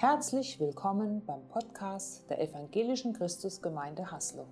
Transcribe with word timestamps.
Herzlich 0.00 0.60
willkommen 0.60 1.26
beim 1.26 1.48
Podcast 1.48 2.30
der 2.30 2.40
Evangelischen 2.40 3.14
Christusgemeinde 3.14 4.12
Haslo. 4.12 4.46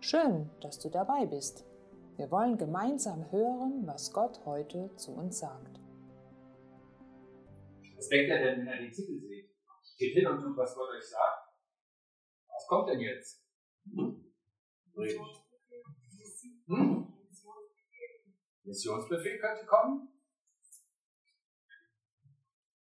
Schön, 0.00 0.50
dass 0.60 0.78
du 0.78 0.90
dabei 0.90 1.24
bist. 1.24 1.64
Wir 2.18 2.30
wollen 2.30 2.58
gemeinsam 2.58 3.32
hören, 3.32 3.86
was 3.86 4.12
Gott 4.12 4.44
heute 4.44 4.94
zu 4.96 5.12
uns 5.12 5.38
sagt. 5.38 5.80
Was 7.96 8.08
denkt 8.10 8.28
ihr 8.28 8.38
denn, 8.38 8.66
wenn 8.66 8.66
ihr 8.66 8.80
den 8.80 8.92
Titel 8.92 9.18
seht? 9.18 9.50
Geht 9.96 10.12
hin 10.12 10.26
und 10.26 10.42
tut, 10.42 10.54
was 10.58 10.74
Gott 10.74 10.90
euch 10.90 11.08
sagt. 11.08 11.54
Was 12.48 12.66
kommt 12.68 12.90
denn 12.90 13.00
jetzt? 13.00 13.42
Hm? 13.86 14.34
Hm? 16.66 17.14
Missionsbefehl 18.64 19.38
könnte 19.38 19.64
kommen. 19.64 20.22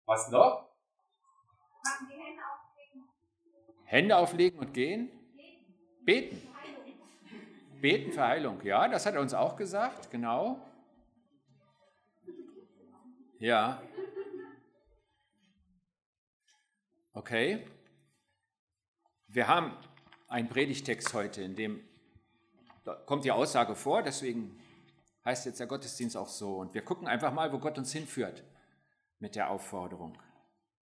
Was 0.06 0.30
noch? 0.30 0.73
Hände 3.95 4.16
auflegen 4.16 4.59
und 4.59 4.75
gehen? 4.75 5.09
Beten. 6.05 6.43
Beten 7.80 8.11
für 8.11 8.27
Heilung. 8.27 8.61
Ja, 8.65 8.89
das 8.89 9.07
hat 9.07 9.15
er 9.15 9.20
uns 9.20 9.33
auch 9.34 9.55
gesagt, 9.55 10.11
genau. 10.11 10.59
Ja. 13.39 13.80
Okay. 17.12 17.65
Wir 19.29 19.47
haben 19.47 19.77
einen 20.27 20.48
Predigtext 20.48 21.15
heute, 21.15 21.42
in 21.42 21.55
dem 21.55 21.81
kommt 23.06 23.25
die 23.25 23.31
Aussage 23.31 23.77
vor, 23.77 24.03
deswegen 24.03 24.61
heißt 25.25 25.47
jetzt 25.47 25.61
der 25.61 25.69
Gottesdienst 25.69 26.17
auch 26.17 26.27
so. 26.27 26.56
Und 26.56 26.75
wir 26.75 26.83
gucken 26.83 27.06
einfach 27.06 27.33
mal, 27.33 27.53
wo 27.53 27.59
Gott 27.59 27.79
uns 27.79 27.92
hinführt 27.92 28.42
mit 29.20 29.37
der 29.37 29.51
Aufforderung. 29.51 30.19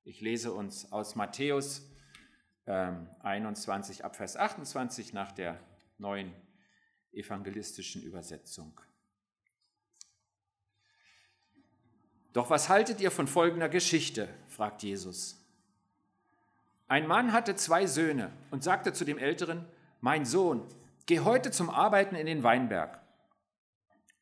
Ich 0.02 0.22
lese 0.22 0.54
uns 0.54 0.90
aus 0.92 1.14
Matthäus 1.14 1.91
21 2.66 4.04
ab 4.04 4.16
Vers 4.16 4.36
28 4.36 5.12
nach 5.12 5.32
der 5.32 5.58
neuen 5.98 6.32
evangelistischen 7.12 8.02
Übersetzung. 8.02 8.80
Doch 12.32 12.48
was 12.50 12.68
haltet 12.68 13.00
ihr 13.00 13.10
von 13.10 13.26
folgender 13.26 13.68
Geschichte? 13.68 14.28
fragt 14.48 14.82
Jesus. 14.82 15.38
Ein 16.88 17.06
Mann 17.06 17.32
hatte 17.32 17.56
zwei 17.56 17.86
Söhne 17.86 18.32
und 18.50 18.62
sagte 18.62 18.92
zu 18.92 19.04
dem 19.04 19.18
Älteren, 19.18 19.66
mein 20.00 20.24
Sohn, 20.24 20.66
geh 21.06 21.20
heute 21.20 21.50
zum 21.50 21.70
Arbeiten 21.70 22.14
in 22.14 22.26
den 22.26 22.42
Weinberg. 22.42 23.00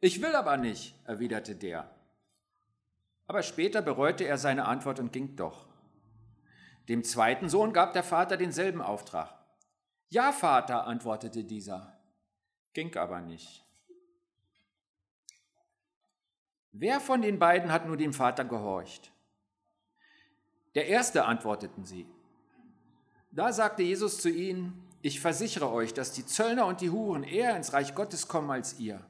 Ich 0.01 0.23
will 0.23 0.35
aber 0.35 0.57
nicht, 0.57 0.95
erwiderte 1.07 1.55
der. 1.55 1.91
Aber 3.27 3.43
später 3.43 3.83
bereute 3.83 4.25
er 4.25 4.39
seine 4.39 4.65
Antwort 4.67 4.99
und 4.99 5.13
ging 5.13 5.37
doch. 5.37 5.70
Dem 6.91 7.05
zweiten 7.05 7.49
Sohn 7.49 7.73
gab 7.73 7.93
der 7.93 8.03
Vater 8.03 8.37
denselben 8.37 8.83
Auftrag. 8.83 9.33
Ja, 10.09 10.33
Vater, 10.33 10.89
antwortete 10.89 11.45
dieser, 11.45 11.97
ging 12.73 12.97
aber 12.97 13.21
nicht. 13.21 13.65
Wer 16.73 16.99
von 16.99 17.23
den 17.23 17.39
beiden 17.39 17.71
hat 17.71 17.87
nur 17.87 17.97
dem 17.97 18.13
Vater 18.13 18.45
gehorcht? 18.45 19.13
Der 20.75 20.89
erste 20.89 21.27
antworteten 21.27 21.85
sie. 21.85 22.07
Da 23.31 23.53
sagte 23.53 23.85
Jesus 23.85 24.21
zu 24.21 24.29
ihnen, 24.29 24.85
ich 25.01 25.21
versichere 25.21 25.71
euch, 25.71 25.95
dass 25.95 26.11
die 26.11 26.27
Zöllner 26.27 26.67
und 26.67 26.81
die 26.81 26.91
Huren 26.91 27.23
eher 27.23 27.55
ins 27.55 27.73
Reich 27.73 27.95
Gottes 27.95 28.27
kommen 28.27 28.51
als 28.51 28.81
ihr. 28.81 29.01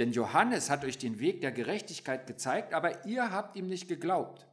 Denn 0.00 0.10
Johannes 0.10 0.70
hat 0.70 0.84
euch 0.84 0.98
den 0.98 1.20
Weg 1.20 1.40
der 1.40 1.52
Gerechtigkeit 1.52 2.26
gezeigt, 2.26 2.74
aber 2.74 3.06
ihr 3.06 3.30
habt 3.30 3.54
ihm 3.54 3.68
nicht 3.68 3.86
geglaubt. 3.86 4.48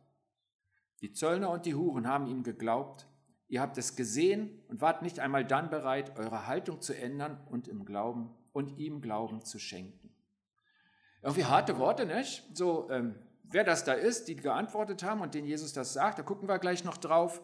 Die 1.01 1.13
Zöllner 1.13 1.49
und 1.49 1.65
die 1.65 1.75
Huren 1.75 2.07
haben 2.07 2.27
ihm 2.27 2.43
geglaubt. 2.43 3.07
Ihr 3.47 3.61
habt 3.61 3.77
es 3.77 3.95
gesehen 3.95 4.61
und 4.67 4.81
wart 4.81 5.01
nicht 5.01 5.19
einmal 5.19 5.45
dann 5.45 5.69
bereit, 5.69 6.17
eure 6.19 6.45
Haltung 6.45 6.81
zu 6.81 6.95
ändern 6.95 7.39
und 7.49 7.67
im 7.67 7.85
Glauben 7.85 8.35
und 8.51 8.77
ihm 8.77 9.01
Glauben 9.01 9.43
zu 9.43 9.59
schenken. 9.59 10.13
Irgendwie 11.21 11.45
harte 11.45 11.77
Worte, 11.77 12.05
nicht? 12.05 12.45
So, 12.55 12.89
ähm, 12.91 13.15
wer 13.43 13.63
das 13.63 13.83
da 13.83 13.93
ist, 13.93 14.27
die 14.27 14.35
geantwortet 14.35 15.03
haben 15.03 15.21
und 15.21 15.33
den 15.33 15.45
Jesus 15.45 15.73
das 15.73 15.93
sagt, 15.93 16.19
da 16.19 16.23
gucken 16.23 16.47
wir 16.47 16.59
gleich 16.59 16.83
noch 16.83 16.97
drauf. 16.97 17.41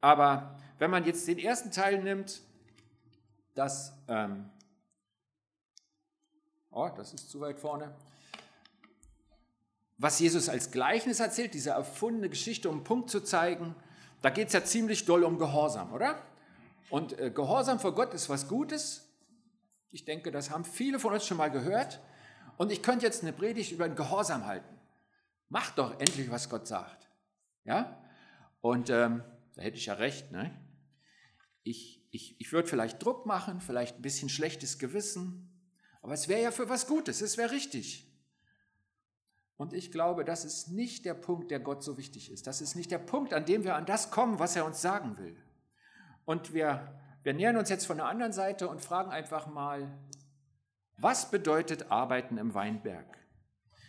Aber 0.00 0.56
wenn 0.78 0.90
man 0.90 1.04
jetzt 1.04 1.26
den 1.26 1.38
ersten 1.38 1.70
Teil 1.70 2.02
nimmt, 2.02 2.42
das, 3.54 3.92
ähm, 4.06 4.48
oh, 6.70 6.88
das 6.96 7.12
ist 7.12 7.28
zu 7.28 7.40
weit 7.40 7.58
vorne, 7.58 7.94
was 9.98 10.20
Jesus 10.20 10.48
als 10.48 10.70
Gleichnis 10.70 11.20
erzählt, 11.20 11.54
diese 11.54 11.70
erfundene 11.70 12.30
Geschichte, 12.30 12.68
um 12.68 12.76
einen 12.76 12.84
Punkt 12.84 13.10
zu 13.10 13.20
zeigen, 13.20 13.74
da 14.22 14.30
geht 14.30 14.48
es 14.48 14.52
ja 14.54 14.64
ziemlich 14.64 15.04
doll 15.04 15.24
um 15.24 15.38
Gehorsam, 15.38 15.92
oder? 15.92 16.22
Und 16.88 17.18
äh, 17.18 17.30
Gehorsam 17.30 17.80
vor 17.80 17.94
Gott 17.94 18.14
ist 18.14 18.28
was 18.28 18.48
Gutes. 18.48 19.12
Ich 19.90 20.04
denke, 20.04 20.30
das 20.30 20.50
haben 20.50 20.64
viele 20.64 20.98
von 20.98 21.12
uns 21.12 21.26
schon 21.26 21.36
mal 21.36 21.50
gehört. 21.50 22.00
Und 22.56 22.72
ich 22.72 22.82
könnte 22.82 23.06
jetzt 23.06 23.22
eine 23.22 23.32
Predigt 23.32 23.72
über 23.72 23.88
den 23.88 23.96
Gehorsam 23.96 24.46
halten. 24.46 24.78
Mach 25.48 25.70
doch 25.72 25.98
endlich, 26.00 26.30
was 26.30 26.48
Gott 26.48 26.66
sagt. 26.66 27.08
Ja? 27.64 28.00
Und 28.60 28.90
ähm, 28.90 29.22
da 29.54 29.62
hätte 29.62 29.76
ich 29.76 29.86
ja 29.86 29.94
recht. 29.94 30.30
Ne? 30.30 30.56
Ich, 31.62 32.06
ich, 32.10 32.40
ich 32.40 32.52
würde 32.52 32.68
vielleicht 32.68 33.02
Druck 33.04 33.26
machen, 33.26 33.60
vielleicht 33.60 33.96
ein 33.96 34.02
bisschen 34.02 34.28
schlechtes 34.28 34.78
Gewissen. 34.78 35.48
Aber 36.02 36.14
es 36.14 36.28
wäre 36.28 36.42
ja 36.42 36.50
für 36.50 36.68
was 36.68 36.86
Gutes, 36.86 37.20
es 37.20 37.36
wäre 37.36 37.50
richtig. 37.50 38.07
Und 39.58 39.72
ich 39.72 39.90
glaube, 39.90 40.24
das 40.24 40.44
ist 40.44 40.68
nicht 40.68 41.04
der 41.04 41.14
Punkt, 41.14 41.50
der 41.50 41.58
Gott 41.58 41.82
so 41.82 41.98
wichtig 41.98 42.30
ist. 42.30 42.46
Das 42.46 42.60
ist 42.60 42.76
nicht 42.76 42.92
der 42.92 42.98
Punkt, 42.98 43.34
an 43.34 43.44
dem 43.44 43.64
wir 43.64 43.74
an 43.74 43.86
das 43.86 44.12
kommen, 44.12 44.38
was 44.38 44.54
er 44.54 44.64
uns 44.64 44.80
sagen 44.80 45.18
will. 45.18 45.36
Und 46.24 46.54
wir, 46.54 46.96
wir 47.24 47.34
nähern 47.34 47.56
uns 47.56 47.68
jetzt 47.68 47.84
von 47.84 47.96
der 47.96 48.06
anderen 48.06 48.32
Seite 48.32 48.68
und 48.68 48.80
fragen 48.80 49.10
einfach 49.10 49.48
mal, 49.48 49.98
was 50.96 51.30
bedeutet 51.32 51.90
Arbeiten 51.90 52.38
im 52.38 52.54
Weinberg? 52.54 53.18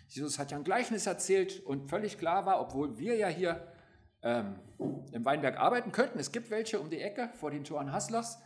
Jesus 0.07 0.39
hat 0.39 0.49
ja 0.49 0.57
ein 0.57 0.63
Gleichnis 0.63 1.05
erzählt 1.05 1.63
und 1.63 1.87
völlig 1.87 2.17
klar 2.17 2.47
war, 2.47 2.59
obwohl 2.59 2.97
wir 2.97 3.15
ja 3.15 3.27
hier 3.27 3.71
ähm, 4.23 4.59
im 5.11 5.23
Weinberg 5.23 5.57
arbeiten 5.57 5.91
könnten, 5.91 6.17
es 6.17 6.31
gibt 6.31 6.49
welche 6.49 6.79
um 6.79 6.89
die 6.89 6.99
Ecke 6.99 7.29
vor 7.35 7.51
den 7.51 7.63
Toren 7.63 7.91
Haslers, 7.91 8.39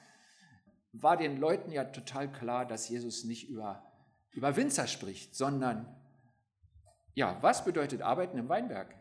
war 0.92 1.16
den 1.16 1.38
Leuten 1.38 1.72
ja 1.72 1.86
total 1.86 2.30
klar, 2.30 2.66
dass 2.66 2.90
Jesus 2.90 3.24
nicht 3.24 3.50
über, 3.50 3.90
über 4.32 4.58
Winzer 4.58 4.88
spricht, 4.88 5.36
sondern 5.36 6.03
ja, 7.16 7.38
was 7.42 7.64
bedeutet 7.64 8.02
Arbeiten 8.02 8.38
im 8.38 8.50
Weinberg? 8.50 8.96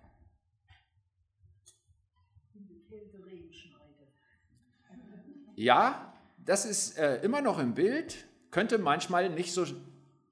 Ja, 5.55 6.13
das 6.39 6.65
ist 6.65 6.99
äh, 6.99 7.23
immer 7.23 7.41
noch 7.41 7.59
im 7.59 7.75
Bild, 7.75 8.27
könnte 8.51 8.79
manchmal 8.79 9.31
nicht 9.31 9.53
so 9.53 9.65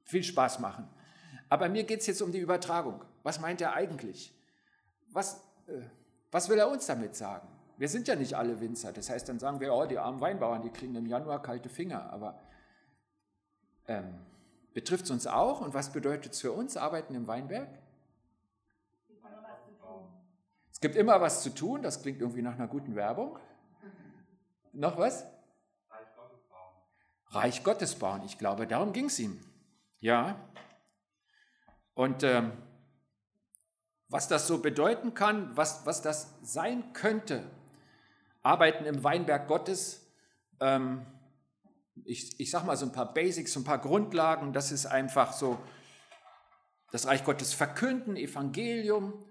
viel 0.04 0.24
Spaß 0.24 0.58
machen. 0.58 0.88
Aber 1.48 1.68
mir 1.68 1.84
geht 1.84 2.00
es 2.00 2.06
jetzt 2.06 2.22
um 2.22 2.32
die 2.32 2.38
Übertragung. 2.38 3.04
Was 3.22 3.40
meint 3.40 3.60
er 3.60 3.74
eigentlich? 3.74 4.34
Was, 5.10 5.42
äh, 5.66 5.82
was 6.30 6.48
will 6.48 6.58
er 6.58 6.68
uns 6.68 6.86
damit 6.86 7.16
sagen? 7.16 7.48
Wir 7.76 7.88
sind 7.88 8.08
ja 8.08 8.16
nicht 8.16 8.34
alle 8.34 8.60
Winzer. 8.60 8.92
Das 8.92 9.08
heißt, 9.08 9.28
dann 9.28 9.38
sagen 9.38 9.60
wir, 9.60 9.72
oh, 9.72 9.86
die 9.86 9.98
armen 9.98 10.20
Weinbauern, 10.20 10.62
die 10.62 10.70
kriegen 10.70 10.94
im 10.96 11.06
Januar 11.06 11.42
kalte 11.42 11.68
Finger. 11.68 12.12
Aber 12.12 12.40
ähm, 13.88 14.14
Betrifft 14.80 15.04
es 15.04 15.10
uns 15.10 15.26
auch? 15.26 15.60
Und 15.60 15.74
was 15.74 15.92
bedeutet 15.92 16.32
es 16.32 16.40
für 16.40 16.52
uns, 16.52 16.78
Arbeiten 16.78 17.14
im 17.14 17.26
Weinberg? 17.26 17.68
Es 20.72 20.80
gibt 20.80 20.96
immer 20.96 21.20
was 21.20 21.42
zu 21.42 21.50
tun, 21.50 21.82
das 21.82 22.00
klingt 22.00 22.22
irgendwie 22.22 22.40
nach 22.40 22.54
einer 22.54 22.66
guten 22.66 22.94
Werbung. 22.96 23.38
Noch 24.72 24.96
was? 24.96 25.26
Reich 25.90 26.08
Gottes 26.16 26.40
bauen. 26.48 26.74
Reich 27.26 27.62
Gottes 27.62 27.94
bauen, 27.96 28.22
ich 28.24 28.38
glaube, 28.38 28.66
darum 28.66 28.94
ging 28.94 29.04
es 29.04 29.18
ihm. 29.18 29.38
Ja. 29.98 30.36
Und 31.92 32.22
ähm, 32.22 32.52
was 34.08 34.28
das 34.28 34.46
so 34.46 34.62
bedeuten 34.62 35.12
kann, 35.12 35.54
was, 35.58 35.84
was 35.84 36.00
das 36.00 36.38
sein 36.40 36.94
könnte, 36.94 37.44
Arbeiten 38.42 38.86
im 38.86 39.04
Weinberg 39.04 39.46
Gottes, 39.46 40.10
ähm, 40.58 41.04
ich, 42.04 42.38
ich 42.38 42.50
sage 42.50 42.66
mal 42.66 42.76
so 42.76 42.86
ein 42.86 42.92
paar 42.92 43.12
Basics, 43.12 43.52
so 43.52 43.60
ein 43.60 43.64
paar 43.64 43.80
Grundlagen, 43.80 44.52
das 44.52 44.72
ist 44.72 44.86
einfach 44.86 45.32
so 45.32 45.58
das 46.92 47.06
Reich 47.06 47.24
Gottes 47.24 47.52
verkünden, 47.52 48.16
Evangelium. 48.16 49.24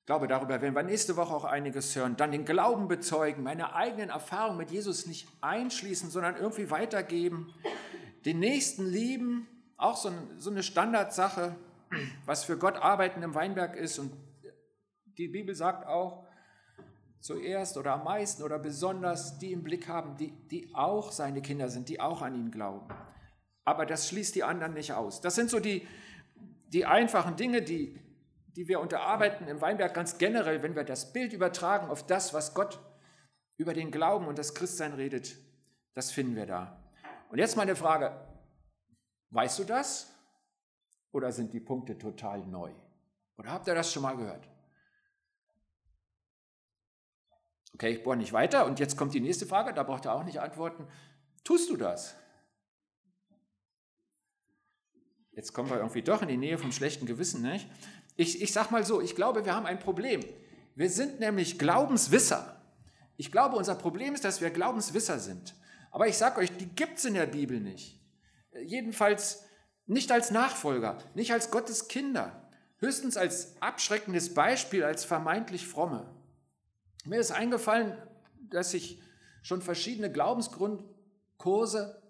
Ich 0.00 0.06
glaube, 0.06 0.28
darüber 0.28 0.60
werden 0.60 0.74
wir 0.74 0.82
nächste 0.82 1.16
Woche 1.16 1.34
auch 1.34 1.44
einiges 1.44 1.94
hören. 1.94 2.16
Dann 2.16 2.32
den 2.32 2.44
Glauben 2.44 2.88
bezeugen, 2.88 3.42
meine 3.42 3.74
eigenen 3.74 4.10
Erfahrungen 4.10 4.58
mit 4.58 4.70
Jesus 4.70 5.06
nicht 5.06 5.28
einschließen, 5.40 6.10
sondern 6.10 6.36
irgendwie 6.36 6.70
weitergeben. 6.70 7.52
Den 8.24 8.38
Nächsten 8.38 8.86
lieben, 8.86 9.48
auch 9.76 9.96
so, 9.96 10.12
so 10.38 10.50
eine 10.50 10.62
Standardsache, 10.62 11.56
was 12.26 12.44
für 12.44 12.58
Gott 12.58 12.76
arbeiten 12.76 13.22
im 13.22 13.34
Weinberg 13.34 13.76
ist. 13.76 13.98
Und 13.98 14.12
die 15.18 15.28
Bibel 15.28 15.54
sagt 15.54 15.86
auch, 15.86 16.26
zuerst 17.20 17.76
oder 17.76 17.94
am 17.94 18.04
meisten 18.04 18.42
oder 18.42 18.58
besonders 18.58 19.38
die 19.38 19.52
im 19.52 19.62
Blick 19.62 19.88
haben, 19.88 20.16
die, 20.16 20.32
die 20.48 20.74
auch 20.74 21.12
seine 21.12 21.42
Kinder 21.42 21.68
sind, 21.68 21.88
die 21.88 22.00
auch 22.00 22.22
an 22.22 22.34
ihn 22.34 22.50
glauben. 22.50 22.88
Aber 23.64 23.86
das 23.86 24.08
schließt 24.08 24.34
die 24.34 24.42
anderen 24.42 24.74
nicht 24.74 24.94
aus. 24.94 25.20
Das 25.20 25.34
sind 25.34 25.50
so 25.50 25.60
die, 25.60 25.86
die 26.68 26.86
einfachen 26.86 27.36
Dinge, 27.36 27.62
die, 27.62 27.98
die 28.56 28.68
wir 28.68 28.80
unterarbeiten 28.80 29.46
im 29.48 29.60
Weinberg 29.60 29.94
ganz 29.94 30.18
generell, 30.18 30.62
wenn 30.62 30.74
wir 30.74 30.84
das 30.84 31.12
Bild 31.12 31.32
übertragen 31.32 31.88
auf 31.88 32.06
das, 32.06 32.34
was 32.34 32.54
Gott 32.54 32.80
über 33.56 33.74
den 33.74 33.90
Glauben 33.90 34.26
und 34.26 34.38
das 34.38 34.54
Christsein 34.54 34.94
redet, 34.94 35.36
das 35.94 36.10
finden 36.10 36.34
wir 36.34 36.46
da. 36.46 36.82
Und 37.28 37.38
jetzt 37.38 37.56
meine 37.56 37.76
Frage, 37.76 38.12
weißt 39.30 39.58
du 39.58 39.64
das? 39.64 40.12
Oder 41.12 41.30
sind 41.32 41.52
die 41.52 41.60
Punkte 41.60 41.98
total 41.98 42.46
neu? 42.46 42.72
Oder 43.36 43.52
habt 43.52 43.68
ihr 43.68 43.74
das 43.74 43.92
schon 43.92 44.02
mal 44.02 44.16
gehört? 44.16 44.49
Okay, 47.74 47.90
ich 47.90 48.02
bohre 48.02 48.16
nicht 48.16 48.32
weiter. 48.32 48.66
Und 48.66 48.78
jetzt 48.80 48.96
kommt 48.96 49.14
die 49.14 49.20
nächste 49.20 49.46
Frage, 49.46 49.72
da 49.72 49.82
braucht 49.82 50.06
ihr 50.06 50.12
auch 50.12 50.24
nicht 50.24 50.40
antworten. 50.40 50.86
Tust 51.44 51.70
du 51.70 51.76
das? 51.76 52.14
Jetzt 55.32 55.52
kommen 55.52 55.70
wir 55.70 55.78
irgendwie 55.78 56.02
doch 56.02 56.22
in 56.22 56.28
die 56.28 56.36
Nähe 56.36 56.58
vom 56.58 56.72
schlechten 56.72 57.06
Gewissen. 57.06 57.42
Nicht? 57.42 57.68
Ich, 58.16 58.42
ich 58.42 58.52
sage 58.52 58.72
mal 58.72 58.84
so, 58.84 59.00
ich 59.00 59.14
glaube, 59.14 59.44
wir 59.44 59.54
haben 59.54 59.66
ein 59.66 59.78
Problem. 59.78 60.22
Wir 60.74 60.90
sind 60.90 61.20
nämlich 61.20 61.58
Glaubenswisser. 61.58 62.60
Ich 63.16 63.30
glaube, 63.30 63.56
unser 63.56 63.74
Problem 63.74 64.14
ist, 64.14 64.24
dass 64.24 64.40
wir 64.40 64.50
Glaubenswisser 64.50 65.18
sind. 65.18 65.54
Aber 65.90 66.06
ich 66.06 66.16
sage 66.16 66.40
euch, 66.40 66.56
die 66.56 66.68
gibt 66.68 66.98
es 66.98 67.04
in 67.04 67.14
der 67.14 67.26
Bibel 67.26 67.60
nicht. 67.60 68.00
Jedenfalls 68.64 69.44
nicht 69.86 70.12
als 70.12 70.30
Nachfolger, 70.30 70.98
nicht 71.14 71.32
als 71.32 71.50
Gottes 71.50 71.88
Kinder, 71.88 72.48
höchstens 72.78 73.16
als 73.16 73.60
abschreckendes 73.60 74.34
Beispiel, 74.34 74.84
als 74.84 75.04
vermeintlich 75.04 75.66
fromme. 75.66 76.14
Mir 77.04 77.20
ist 77.20 77.32
eingefallen, 77.32 77.96
dass 78.50 78.74
ich 78.74 79.00
schon 79.42 79.62
verschiedene 79.62 80.12
Glaubensgrundkurse 80.12 82.02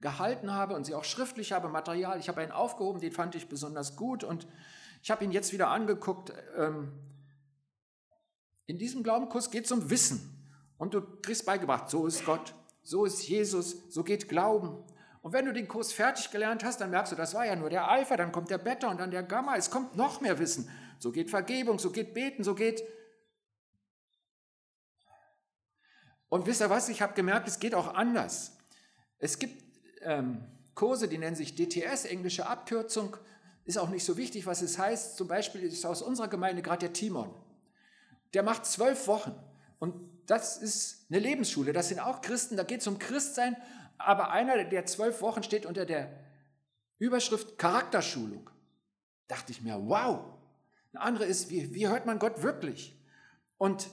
gehalten 0.00 0.54
habe 0.54 0.74
und 0.74 0.84
sie 0.84 0.94
auch 0.94 1.04
schriftlich 1.04 1.52
habe, 1.52 1.68
Material. 1.68 2.18
Ich 2.18 2.28
habe 2.28 2.40
einen 2.40 2.52
aufgehoben, 2.52 3.00
den 3.00 3.12
fand 3.12 3.34
ich 3.34 3.48
besonders 3.48 3.96
gut 3.96 4.24
und 4.24 4.46
ich 5.02 5.10
habe 5.10 5.24
ihn 5.24 5.32
jetzt 5.32 5.52
wieder 5.52 5.68
angeguckt. 5.68 6.32
Ähm, 6.56 6.92
in 8.66 8.78
diesem 8.78 9.02
Glaubenkurs 9.02 9.50
geht 9.50 9.64
es 9.64 9.72
um 9.72 9.90
Wissen 9.90 10.46
und 10.78 10.94
du 10.94 11.02
kriegst 11.22 11.46
beigebracht, 11.46 11.90
so 11.90 12.06
ist 12.06 12.24
Gott, 12.24 12.54
so 12.82 13.04
ist 13.04 13.26
Jesus, 13.26 13.90
so 13.90 14.04
geht 14.04 14.28
Glauben. 14.28 14.84
Und 15.20 15.32
wenn 15.32 15.46
du 15.46 15.52
den 15.52 15.68
Kurs 15.68 15.92
fertig 15.92 16.30
gelernt 16.30 16.64
hast, 16.64 16.80
dann 16.80 16.90
merkst 16.90 17.12
du, 17.12 17.16
das 17.16 17.34
war 17.34 17.44
ja 17.44 17.56
nur 17.56 17.70
der 17.70 17.88
Alpha, 17.88 18.16
dann 18.16 18.30
kommt 18.30 18.50
der 18.50 18.58
Beta 18.58 18.88
und 18.88 19.00
dann 19.00 19.10
der 19.10 19.24
Gamma. 19.24 19.56
Es 19.56 19.70
kommt 19.70 19.96
noch 19.96 20.20
mehr 20.20 20.38
Wissen. 20.38 20.70
So 20.98 21.10
geht 21.10 21.28
Vergebung, 21.28 21.78
so 21.78 21.90
geht 21.90 22.14
Beten, 22.14 22.44
so 22.44 22.54
geht. 22.54 22.82
Und 26.28 26.46
wisst 26.46 26.60
ihr 26.60 26.70
was? 26.70 26.88
Ich 26.88 27.02
habe 27.02 27.14
gemerkt, 27.14 27.48
es 27.48 27.58
geht 27.58 27.74
auch 27.74 27.94
anders. 27.94 28.56
Es 29.18 29.38
gibt 29.38 29.62
ähm, 30.02 30.44
Kurse, 30.74 31.08
die 31.08 31.18
nennen 31.18 31.36
sich 31.36 31.54
DTS, 31.54 32.04
englische 32.04 32.46
Abkürzung. 32.46 33.16
Ist 33.64 33.78
auch 33.78 33.88
nicht 33.88 34.04
so 34.04 34.16
wichtig, 34.16 34.46
was 34.46 34.62
es 34.62 34.78
heißt. 34.78 35.16
Zum 35.16 35.28
Beispiel 35.28 35.62
ist 35.62 35.84
aus 35.84 36.02
unserer 36.02 36.28
Gemeinde 36.28 36.62
gerade 36.62 36.80
der 36.80 36.92
Timon. 36.92 37.34
Der 38.34 38.42
macht 38.42 38.66
zwölf 38.66 39.06
Wochen. 39.06 39.34
Und 39.78 39.94
das 40.26 40.58
ist 40.58 41.06
eine 41.10 41.18
Lebensschule. 41.18 41.72
Das 41.72 41.88
sind 41.88 42.00
auch 42.00 42.20
Christen. 42.20 42.56
Da 42.56 42.62
geht 42.62 42.80
es 42.80 42.86
um 42.86 42.98
Christsein. 42.98 43.56
Aber 43.96 44.30
einer 44.30 44.64
der 44.64 44.86
zwölf 44.86 45.20
Wochen 45.22 45.42
steht 45.42 45.66
unter 45.66 45.84
der 45.84 46.12
Überschrift 46.98 47.58
Charakterschulung. 47.58 48.48
Dachte 49.26 49.52
ich 49.52 49.62
mir, 49.62 49.78
wow. 49.86 50.24
Eine 50.92 51.02
andere 51.02 51.24
ist, 51.26 51.50
wie, 51.50 51.74
wie 51.74 51.88
hört 51.88 52.06
man 52.06 52.18
Gott 52.18 52.42
wirklich? 52.42 52.98
Und 53.56 53.90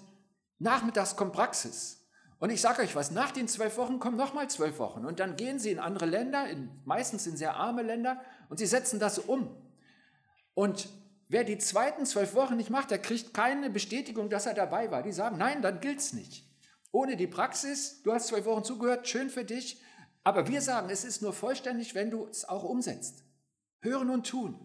nachmittags 0.59 1.15
kommt 1.15 1.33
Praxis. 1.33 2.04
Und 2.39 2.49
ich 2.49 2.61
sage 2.61 2.81
euch 2.81 2.95
was, 2.95 3.11
nach 3.11 3.31
den 3.31 3.47
zwölf 3.47 3.77
Wochen 3.77 3.99
kommen 3.99 4.17
nochmal 4.17 4.49
zwölf 4.49 4.77
Wochen. 4.79 5.05
Und 5.05 5.19
dann 5.19 5.35
gehen 5.35 5.57
sie 5.57 5.71
in 5.71 5.79
andere 5.79 6.05
Länder, 6.05 6.47
in, 6.49 6.69
meistens 6.83 7.27
in 7.27 7.37
sehr 7.37 7.55
arme 7.55 7.81
Länder, 7.81 8.21
und 8.49 8.57
sie 8.57 8.65
setzen 8.65 8.99
das 8.99 9.19
um. 9.19 9.55
Und 10.53 10.89
wer 11.29 11.43
die 11.43 11.57
zweiten 11.57 12.05
zwölf 12.05 12.35
Wochen 12.35 12.57
nicht 12.57 12.69
macht, 12.69 12.91
der 12.91 12.99
kriegt 12.99 13.33
keine 13.33 13.69
Bestätigung, 13.69 14.29
dass 14.29 14.45
er 14.45 14.53
dabei 14.53 14.91
war. 14.91 15.01
Die 15.01 15.13
sagen, 15.13 15.37
nein, 15.37 15.61
dann 15.61 15.79
gilt 15.79 15.99
es 15.99 16.13
nicht. 16.13 16.45
Ohne 16.91 17.15
die 17.15 17.27
Praxis, 17.27 18.01
du 18.03 18.13
hast 18.13 18.27
zwölf 18.27 18.45
Wochen 18.45 18.63
zugehört, 18.63 19.07
schön 19.07 19.29
für 19.29 19.45
dich. 19.45 19.81
Aber 20.23 20.47
wir 20.47 20.61
sagen, 20.61 20.89
es 20.89 21.03
ist 21.03 21.21
nur 21.21 21.33
vollständig, 21.33 21.95
wenn 21.95 22.09
du 22.09 22.25
es 22.27 22.45
auch 22.45 22.63
umsetzt. 22.63 23.23
Hören 23.81 24.09
und 24.09 24.27
tun. 24.27 24.59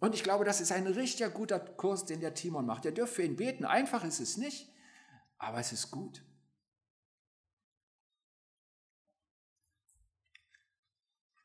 Und 0.00 0.14
ich 0.14 0.22
glaube, 0.22 0.44
das 0.44 0.60
ist 0.60 0.72
ein 0.72 0.86
richtiger 0.86 1.30
guter 1.30 1.58
Kurs, 1.58 2.04
den 2.04 2.20
der 2.20 2.34
Timon 2.34 2.66
macht. 2.66 2.84
Der 2.84 2.92
dürft 2.92 3.14
für 3.14 3.22
ihn 3.22 3.36
beten. 3.36 3.64
Einfach 3.64 4.04
ist 4.04 4.20
es 4.20 4.36
nicht, 4.36 4.72
aber 5.38 5.58
es 5.58 5.72
ist 5.72 5.90
gut. 5.90 6.22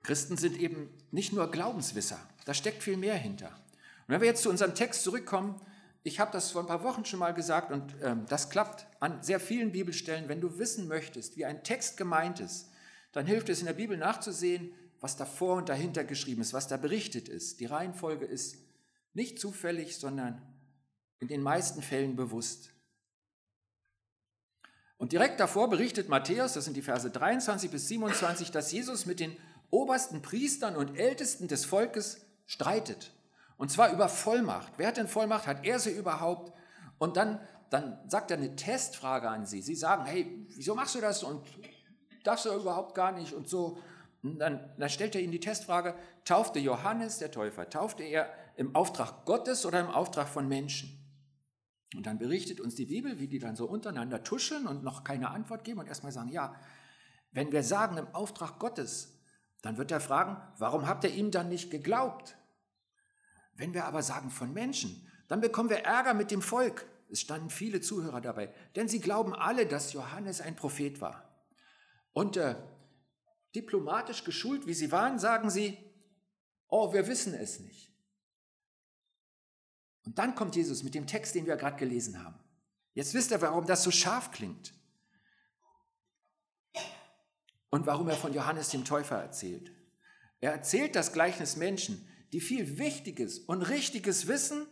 Christen 0.03 0.37
sind 0.37 0.59
eben 0.59 0.89
nicht 1.11 1.33
nur 1.33 1.49
Glaubenswisser, 1.49 2.19
da 2.45 2.53
steckt 2.53 2.83
viel 2.83 2.97
mehr 2.97 3.15
hinter. 3.15 3.47
Und 3.47 4.09
wenn 4.09 4.21
wir 4.21 4.27
jetzt 4.27 4.43
zu 4.43 4.49
unserem 4.49 4.75
Text 4.75 5.03
zurückkommen, 5.03 5.59
ich 6.03 6.19
habe 6.19 6.31
das 6.33 6.51
vor 6.51 6.61
ein 6.61 6.67
paar 6.67 6.83
Wochen 6.83 7.05
schon 7.05 7.19
mal 7.19 7.33
gesagt 7.33 7.71
und 7.71 7.95
ähm, 8.01 8.25
das 8.27 8.49
klappt 8.49 8.85
an 8.99 9.23
sehr 9.23 9.39
vielen 9.39 9.71
Bibelstellen. 9.71 10.27
Wenn 10.27 10.41
du 10.41 10.57
wissen 10.59 10.89
möchtest, 10.89 11.37
wie 11.37 11.45
ein 11.45 11.63
Text 11.63 11.95
gemeint 11.95 12.41
ist, 12.41 12.69
dann 13.13 13.25
hilft 13.25 13.47
es 13.47 13.61
in 13.61 13.67
der 13.67 13.73
Bibel 13.73 13.95
nachzusehen, 13.95 14.73
was 14.99 15.15
davor 15.15 15.55
und 15.55 15.69
dahinter 15.69 16.03
geschrieben 16.03 16.41
ist, 16.41 16.51
was 16.51 16.67
da 16.67 16.75
berichtet 16.75 17.29
ist. 17.29 17.61
Die 17.61 17.65
Reihenfolge 17.65 18.25
ist 18.25 18.57
nicht 19.13 19.39
zufällig, 19.39 19.97
sondern 19.97 20.41
in 21.19 21.29
den 21.29 21.41
meisten 21.41 21.81
Fällen 21.81 22.17
bewusst. 22.17 22.71
Und 24.97 25.11
direkt 25.11 25.39
davor 25.39 25.69
berichtet 25.69 26.09
Matthäus, 26.09 26.53
das 26.53 26.65
sind 26.65 26.75
die 26.75 26.81
Verse 26.81 27.09
23 27.09 27.69
bis 27.69 27.87
27, 27.87 28.51
dass 28.51 28.71
Jesus 28.71 29.05
mit 29.05 29.19
den 29.19 29.35
obersten 29.73 30.21
Priestern 30.21 30.75
und 30.75 30.97
Ältesten 30.97 31.47
des 31.47 31.65
Volkes 31.65 32.21
streitet. 32.45 33.11
Und 33.57 33.71
zwar 33.71 33.91
über 33.91 34.07
Vollmacht. 34.07 34.73
Wer 34.77 34.87
hat 34.87 34.97
denn 34.97 35.07
Vollmacht? 35.07 35.47
Hat 35.47 35.65
er 35.65 35.79
sie 35.79 35.91
überhaupt? 35.91 36.53
Und 36.99 37.17
dann, 37.17 37.39
dann 37.69 37.97
sagt 38.07 38.31
er 38.31 38.37
eine 38.37 38.55
Testfrage 38.55 39.29
an 39.29 39.45
sie. 39.45 39.61
Sie 39.61 39.75
sagen, 39.75 40.05
hey, 40.05 40.45
wieso 40.55 40.75
machst 40.75 40.95
du 40.95 41.01
das 41.01 41.23
und 41.23 41.43
darfst 42.23 42.45
du 42.45 42.53
überhaupt 42.53 42.93
gar 42.93 43.11
nicht 43.11 43.33
und 43.33 43.49
so. 43.49 43.79
Und 44.21 44.39
dann, 44.39 44.73
dann 44.77 44.89
stellt 44.89 45.15
er 45.15 45.21
ihnen 45.21 45.31
die 45.31 45.39
Testfrage, 45.39 45.95
taufte 46.23 46.59
Johannes, 46.59 47.17
der 47.17 47.31
Täufer, 47.31 47.69
taufte 47.69 48.03
er 48.03 48.31
im 48.55 48.75
Auftrag 48.75 49.25
Gottes 49.25 49.65
oder 49.65 49.79
im 49.79 49.89
Auftrag 49.89 50.29
von 50.29 50.47
Menschen? 50.47 50.99
Und 51.95 52.05
dann 52.05 52.17
berichtet 52.19 52.61
uns 52.61 52.75
die 52.75 52.85
Bibel, 52.85 53.19
wie 53.19 53.27
die 53.27 53.39
dann 53.39 53.55
so 53.55 53.65
untereinander 53.65 54.23
tuscheln 54.23 54.67
und 54.67 54.83
noch 54.83 55.03
keine 55.03 55.31
Antwort 55.31 55.63
geben 55.63 55.79
und 55.79 55.87
erstmal 55.87 56.11
sagen, 56.11 56.29
ja, 56.29 56.55
wenn 57.31 57.51
wir 57.51 57.63
sagen 57.63 57.97
im 57.97 58.07
Auftrag 58.13 58.59
Gottes, 58.59 59.12
dann 59.63 59.77
wird 59.77 59.91
er 59.91 60.01
fragen, 60.01 60.37
warum 60.59 60.87
habt 60.87 61.05
ihr 61.05 61.09
ihm 61.09 61.31
dann 61.31 61.49
nicht 61.49 61.71
geglaubt? 61.71 62.37
Wenn 63.55 63.73
wir 63.73 63.85
aber 63.85 64.03
sagen 64.03 64.29
von 64.29 64.53
Menschen, 64.53 65.09
dann 65.29 65.39
bekommen 65.41 65.69
wir 65.69 65.79
Ärger 65.79 66.13
mit 66.13 66.31
dem 66.31 66.41
Volk. 66.41 66.85
Es 67.09 67.21
standen 67.21 67.49
viele 67.49 67.79
Zuhörer 67.79 68.19
dabei, 68.19 68.53
denn 68.75 68.89
sie 68.89 68.99
glauben 68.99 69.33
alle, 69.33 69.65
dass 69.65 69.93
Johannes 69.93 70.41
ein 70.41 70.55
Prophet 70.55 70.99
war. 70.99 71.29
Und 72.11 72.35
äh, 72.35 72.55
diplomatisch 73.55 74.25
geschult, 74.25 74.67
wie 74.67 74.73
sie 74.73 74.91
waren, 74.91 75.17
sagen 75.17 75.49
sie, 75.49 75.77
oh, 76.67 76.91
wir 76.91 77.07
wissen 77.07 77.33
es 77.33 77.61
nicht. 77.61 77.93
Und 80.05 80.19
dann 80.19 80.35
kommt 80.35 80.57
Jesus 80.57 80.83
mit 80.83 80.93
dem 80.93 81.07
Text, 81.07 81.35
den 81.35 81.45
wir 81.45 81.55
gerade 81.55 81.77
gelesen 81.77 82.21
haben. 82.21 82.37
Jetzt 82.93 83.13
wisst 83.13 83.31
ihr, 83.31 83.41
warum 83.41 83.65
das 83.65 83.83
so 83.83 83.91
scharf 83.91 84.31
klingt 84.31 84.73
und 87.73 87.87
warum 87.87 88.07
er 88.07 88.15
von 88.15 88.35
Johannes 88.35 88.69
dem 88.69 88.85
Täufer 88.85 89.19
erzählt. 89.19 89.71
Er 90.41 90.51
erzählt 90.51 90.95
das 90.95 91.11
Gleichnis 91.11 91.55
Menschen, 91.55 92.07
die 92.31 92.39
viel 92.39 92.77
Wichtiges 92.77 93.39
und 93.39 93.63
Richtiges 93.63 94.27
wissen, 94.27 94.67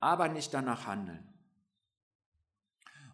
aber 0.00 0.26
nicht 0.26 0.52
danach 0.52 0.88
handeln. 0.88 1.32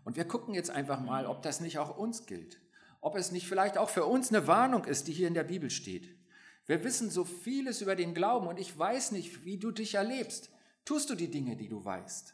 Und 0.05 0.17
wir 0.17 0.25
gucken 0.25 0.55
jetzt 0.55 0.71
einfach 0.71 1.03
mal, 1.03 1.27
ob 1.27 1.43
das 1.43 1.61
nicht 1.61 1.79
auch 1.79 1.99
uns 1.99 2.25
gilt. 2.25 2.63
Ob 3.03 3.15
es 3.15 3.31
nicht 3.31 3.47
vielleicht 3.47 3.77
auch 3.77 3.91
für 3.91 4.07
uns 4.07 4.31
eine 4.31 4.47
Warnung 4.47 4.87
ist, 4.87 5.07
die 5.07 5.13
hier 5.13 5.29
in 5.29 5.35
der 5.35 5.45
Bibel 5.45 5.69
steht. 5.69 6.17
Wir 6.65 6.83
wissen 6.83 7.11
so 7.11 7.27
vieles 7.27 7.83
über 7.83 7.97
den 7.97 8.15
Glauben 8.15 8.47
und 8.47 8.59
ich 8.59 8.79
weiß 8.79 9.13
nicht, 9.13 9.45
wie 9.45 9.59
du 9.59 9.71
dich 9.71 9.97
erlebst. 9.97 10.49
Tust 10.87 11.11
du 11.11 11.15
die 11.15 11.31
Dinge, 11.31 11.59
die 11.59 11.69
du 11.69 11.85
weißt? 11.85 12.33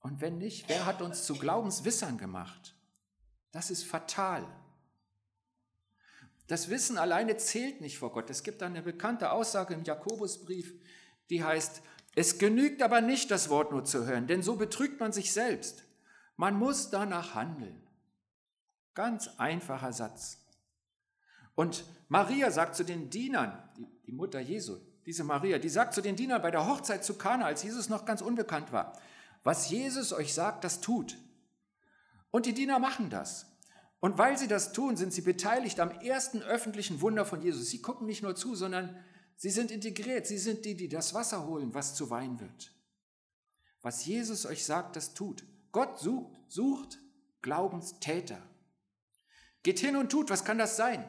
Und 0.00 0.20
wenn 0.20 0.36
nicht, 0.36 0.68
wer 0.68 0.84
hat 0.84 1.00
uns 1.00 1.24
zu 1.24 1.36
Glaubenswissern 1.36 2.18
gemacht? 2.18 2.76
Das 3.52 3.70
ist 3.70 3.84
fatal. 3.84 4.46
Das 6.46 6.68
Wissen 6.68 6.98
alleine 6.98 7.36
zählt 7.36 7.80
nicht 7.80 7.98
vor 7.98 8.12
Gott. 8.12 8.28
Es 8.28 8.42
gibt 8.42 8.62
eine 8.62 8.82
bekannte 8.82 9.30
Aussage 9.30 9.74
im 9.74 9.84
Jakobusbrief, 9.84 10.74
die 11.30 11.44
heißt, 11.44 11.82
es 12.16 12.38
genügt 12.38 12.82
aber 12.82 13.00
nicht, 13.00 13.30
das 13.30 13.50
Wort 13.50 13.70
nur 13.70 13.84
zu 13.84 14.04
hören, 14.04 14.26
denn 14.26 14.42
so 14.42 14.56
betrügt 14.56 14.98
man 14.98 15.12
sich 15.12 15.32
selbst. 15.32 15.84
Man 16.36 16.56
muss 16.56 16.90
danach 16.90 17.34
handeln. 17.34 17.80
Ganz 18.94 19.28
einfacher 19.38 19.92
Satz. 19.92 20.38
Und 21.54 21.84
Maria 22.08 22.50
sagt 22.50 22.74
zu 22.74 22.84
den 22.84 23.10
Dienern, 23.10 23.56
die, 24.06 24.12
Mutter 24.12 24.40
Jesu, 24.40 24.78
diese 25.06 25.22
Maria, 25.22 25.58
die 25.58 25.68
sagt 25.68 25.94
zu 25.94 26.00
den 26.00 26.16
Dienern 26.16 26.42
bei 26.42 26.50
der 26.50 26.66
Hochzeit 26.66 27.04
zu 27.04 27.14
Kana, 27.14 27.44
als 27.44 27.62
Jesus 27.62 27.88
noch 27.88 28.04
ganz 28.04 28.22
unbekannt 28.22 28.72
war, 28.72 28.98
was 29.44 29.70
Jesus 29.70 30.12
euch 30.12 30.34
sagt, 30.34 30.64
das 30.64 30.80
tut. 30.80 31.16
Und 32.30 32.46
die 32.46 32.54
Diener 32.54 32.78
machen 32.78 33.10
das. 33.10 33.46
Und 34.00 34.18
weil 34.18 34.38
sie 34.38 34.48
das 34.48 34.72
tun, 34.72 34.96
sind 34.96 35.12
sie 35.12 35.20
beteiligt 35.20 35.80
am 35.80 35.90
ersten 35.90 36.42
öffentlichen 36.42 37.00
Wunder 37.00 37.26
von 37.26 37.42
Jesus. 37.42 37.68
Sie 37.68 37.82
gucken 37.82 38.06
nicht 38.06 38.22
nur 38.22 38.34
zu, 38.34 38.54
sondern 38.54 38.96
Sie 39.42 39.48
sind 39.48 39.70
integriert. 39.70 40.26
Sie 40.26 40.36
sind 40.36 40.66
die, 40.66 40.76
die 40.76 40.90
das 40.90 41.14
Wasser 41.14 41.46
holen, 41.46 41.72
was 41.72 41.94
zu 41.94 42.10
Wein 42.10 42.38
wird. 42.40 42.74
Was 43.80 44.04
Jesus 44.04 44.44
euch 44.44 44.66
sagt, 44.66 44.96
das 44.96 45.14
tut. 45.14 45.46
Gott 45.72 45.98
sucht, 45.98 46.38
sucht 46.48 46.98
Glaubenstäter. 47.40 48.36
Geht 49.62 49.78
hin 49.78 49.96
und 49.96 50.12
tut, 50.12 50.28
was 50.28 50.44
kann 50.44 50.58
das 50.58 50.76
sein? 50.76 51.08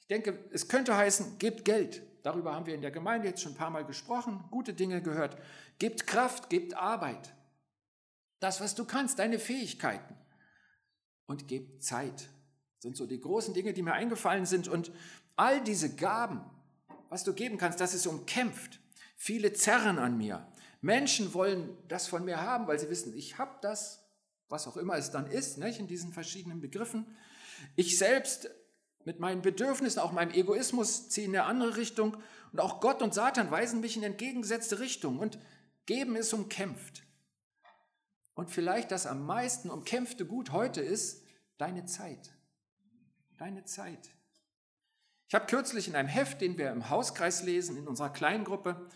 Ich 0.00 0.08
denke, 0.08 0.44
es 0.50 0.66
könnte 0.66 0.96
heißen, 0.96 1.38
gebt 1.38 1.64
Geld. 1.64 2.02
Darüber 2.24 2.52
haben 2.52 2.66
wir 2.66 2.74
in 2.74 2.82
der 2.82 2.90
Gemeinde 2.90 3.28
jetzt 3.28 3.42
schon 3.42 3.52
ein 3.52 3.58
paar 3.58 3.70
Mal 3.70 3.84
gesprochen, 3.84 4.42
gute 4.50 4.74
Dinge 4.74 5.00
gehört. 5.00 5.36
Gebt 5.78 6.08
Kraft, 6.08 6.50
gebt 6.50 6.74
Arbeit. 6.74 7.32
Das, 8.40 8.60
was 8.60 8.74
du 8.74 8.86
kannst, 8.86 9.20
deine 9.20 9.38
Fähigkeiten. 9.38 10.17
Und 11.28 11.46
gebt 11.46 11.84
Zeit. 11.84 12.22
Das 12.22 12.82
sind 12.82 12.96
so 12.96 13.06
die 13.06 13.20
großen 13.20 13.54
Dinge, 13.54 13.72
die 13.72 13.82
mir 13.82 13.92
eingefallen 13.92 14.44
sind. 14.44 14.66
Und 14.66 14.90
all 15.36 15.62
diese 15.62 15.94
Gaben, 15.94 16.40
was 17.10 17.22
du 17.22 17.32
geben 17.32 17.58
kannst, 17.58 17.80
das 17.80 17.94
ist 17.94 18.08
umkämpft. 18.08 18.80
Viele 19.16 19.52
zerren 19.52 20.00
an 20.00 20.18
mir. 20.18 20.44
Menschen 20.80 21.34
wollen 21.34 21.76
das 21.86 22.08
von 22.08 22.24
mir 22.24 22.40
haben, 22.40 22.66
weil 22.66 22.78
sie 22.80 22.90
wissen, 22.90 23.16
ich 23.16 23.38
habe 23.38 23.52
das, 23.60 24.04
was 24.48 24.66
auch 24.66 24.76
immer 24.76 24.96
es 24.96 25.10
dann 25.10 25.26
ist, 25.26 25.58
nicht, 25.58 25.78
in 25.78 25.86
diesen 25.86 26.12
verschiedenen 26.12 26.60
Begriffen. 26.60 27.06
Ich 27.76 27.98
selbst 27.98 28.50
mit 29.04 29.20
meinen 29.20 29.42
Bedürfnissen, 29.42 30.00
auch 30.00 30.12
meinem 30.12 30.32
Egoismus 30.32 31.08
ziehe 31.08 31.26
in 31.26 31.36
eine 31.36 31.44
andere 31.46 31.76
Richtung. 31.76 32.16
Und 32.52 32.60
auch 32.60 32.80
Gott 32.80 33.02
und 33.02 33.14
Satan 33.14 33.50
weisen 33.50 33.80
mich 33.80 33.96
in 33.96 34.02
entgegengesetzte 34.02 34.80
Richtung. 34.80 35.18
Und 35.18 35.38
geben 35.86 36.16
ist 36.16 36.32
umkämpft. 36.32 37.02
Und 38.38 38.52
vielleicht 38.52 38.92
das 38.92 39.08
am 39.08 39.26
meisten 39.26 39.68
umkämpfte 39.68 40.24
Gut 40.24 40.52
heute 40.52 40.80
ist 40.80 41.26
deine 41.56 41.86
Zeit. 41.86 42.30
Deine 43.36 43.64
Zeit. 43.64 44.10
Ich 45.26 45.34
habe 45.34 45.46
kürzlich 45.46 45.88
in 45.88 45.96
einem 45.96 46.08
Heft, 46.08 46.40
den 46.40 46.56
wir 46.56 46.70
im 46.70 46.88
Hauskreis 46.88 47.42
lesen, 47.42 47.76
in 47.76 47.88
unserer 47.88 48.10
Kleingruppe, 48.10 48.88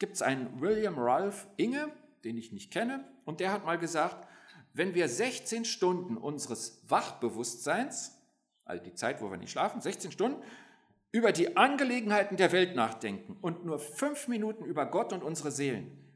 gibt 0.00 0.16
es 0.16 0.22
einen 0.22 0.60
William 0.60 0.98
Ralph 0.98 1.46
Inge, 1.56 1.92
den 2.24 2.36
ich 2.36 2.50
nicht 2.50 2.72
kenne, 2.72 3.04
und 3.24 3.38
der 3.38 3.52
hat 3.52 3.64
mal 3.64 3.78
gesagt, 3.78 4.26
wenn 4.72 4.92
wir 4.92 5.08
16 5.08 5.64
Stunden 5.64 6.16
unseres 6.16 6.82
Wachbewusstseins, 6.88 8.18
also 8.64 8.82
die 8.82 8.94
Zeit, 8.94 9.22
wo 9.22 9.30
wir 9.30 9.36
nicht 9.36 9.52
schlafen, 9.52 9.80
16 9.80 10.10
Stunden, 10.10 10.42
über 11.12 11.30
die 11.30 11.56
Angelegenheiten 11.56 12.36
der 12.36 12.50
Welt 12.50 12.74
nachdenken 12.74 13.36
und 13.40 13.64
nur 13.64 13.78
fünf 13.78 14.26
Minuten 14.26 14.64
über 14.64 14.84
Gott 14.84 15.12
und 15.12 15.22
unsere 15.22 15.52
Seelen, 15.52 16.07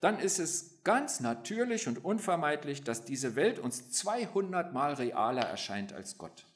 dann 0.00 0.18
ist 0.18 0.38
es 0.38 0.82
ganz 0.82 1.20
natürlich 1.20 1.86
und 1.86 2.04
unvermeidlich, 2.04 2.82
dass 2.82 3.04
diese 3.04 3.36
Welt 3.36 3.58
uns 3.58 3.90
200 3.90 4.72
Mal 4.72 4.94
realer 4.94 5.42
erscheint 5.42 5.92
als 5.92 6.16
Gott. 6.16 6.46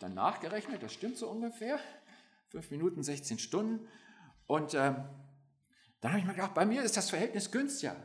Dann 0.00 0.14
nachgerechnet, 0.14 0.82
das 0.82 0.92
stimmt 0.92 1.16
so 1.16 1.28
ungefähr, 1.28 1.78
fünf 2.50 2.70
Minuten, 2.70 3.02
16 3.02 3.38
Stunden. 3.38 3.88
Und 4.46 4.74
äh, 4.74 4.94
dann 6.00 6.10
habe 6.10 6.18
ich 6.18 6.26
mir 6.26 6.34
gedacht, 6.34 6.52
bei 6.52 6.66
mir 6.66 6.82
ist 6.82 6.98
das 6.98 7.08
Verhältnis 7.08 7.50
günstiger. 7.50 7.96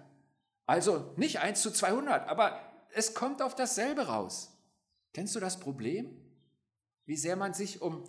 Also 0.66 1.14
nicht 1.18 1.40
1 1.40 1.62
zu 1.62 1.72
200, 1.72 2.30
aber 2.30 2.62
es 2.94 3.14
kommt 3.14 3.42
auf 3.42 3.56
dasselbe 3.56 4.08
raus. 4.08 4.56
Kennst 5.14 5.36
du 5.36 5.42
das 5.42 5.60
Problem? 5.60 6.16
Wie 7.06 7.18
sehr 7.18 7.36
man 7.36 7.54
sich 7.54 7.82
um, 7.82 8.04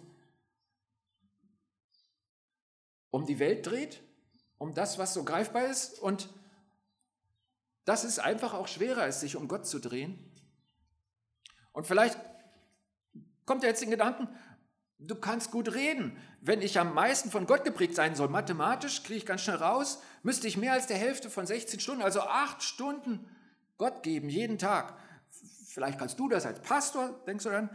um 3.10 3.26
die 3.26 3.38
Welt 3.40 3.66
dreht, 3.66 4.00
um 4.60 4.74
das, 4.74 4.98
was 4.98 5.14
so 5.14 5.24
greifbar 5.24 5.64
ist. 5.64 5.98
Und 5.98 6.28
das 7.86 8.04
ist 8.04 8.18
einfach 8.18 8.52
auch 8.52 8.68
schwerer, 8.68 9.02
als 9.02 9.20
sich 9.20 9.34
um 9.34 9.48
Gott 9.48 9.66
zu 9.66 9.80
drehen. 9.80 10.18
Und 11.72 11.86
vielleicht 11.86 12.18
kommt 13.46 13.62
jetzt 13.62 13.80
den 13.80 13.90
Gedanken, 13.90 14.28
du 14.98 15.14
kannst 15.14 15.50
gut 15.50 15.72
reden. 15.72 16.18
Wenn 16.42 16.60
ich 16.60 16.78
am 16.78 16.92
meisten 16.92 17.30
von 17.30 17.46
Gott 17.46 17.64
geprägt 17.64 17.94
sein 17.94 18.14
soll, 18.14 18.28
mathematisch, 18.28 19.02
kriege 19.02 19.16
ich 19.16 19.26
ganz 19.26 19.40
schnell 19.40 19.56
raus, 19.56 20.02
müsste 20.22 20.46
ich 20.46 20.58
mehr 20.58 20.74
als 20.74 20.86
der 20.86 20.98
Hälfte 20.98 21.30
von 21.30 21.46
16 21.46 21.80
Stunden, 21.80 22.02
also 22.02 22.20
acht 22.20 22.62
Stunden 22.62 23.26
Gott 23.78 24.02
geben, 24.02 24.28
jeden 24.28 24.58
Tag. 24.58 24.94
Vielleicht 25.68 25.98
kannst 25.98 26.18
du 26.18 26.28
das 26.28 26.44
als 26.44 26.60
Pastor, 26.60 27.18
denkst 27.26 27.44
du 27.44 27.50
dann, 27.50 27.70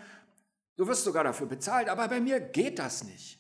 du 0.78 0.86
wirst 0.86 1.04
sogar 1.04 1.24
dafür 1.24 1.48
bezahlt, 1.48 1.90
aber 1.90 2.08
bei 2.08 2.20
mir 2.20 2.40
geht 2.40 2.78
das 2.78 3.04
nicht. 3.04 3.40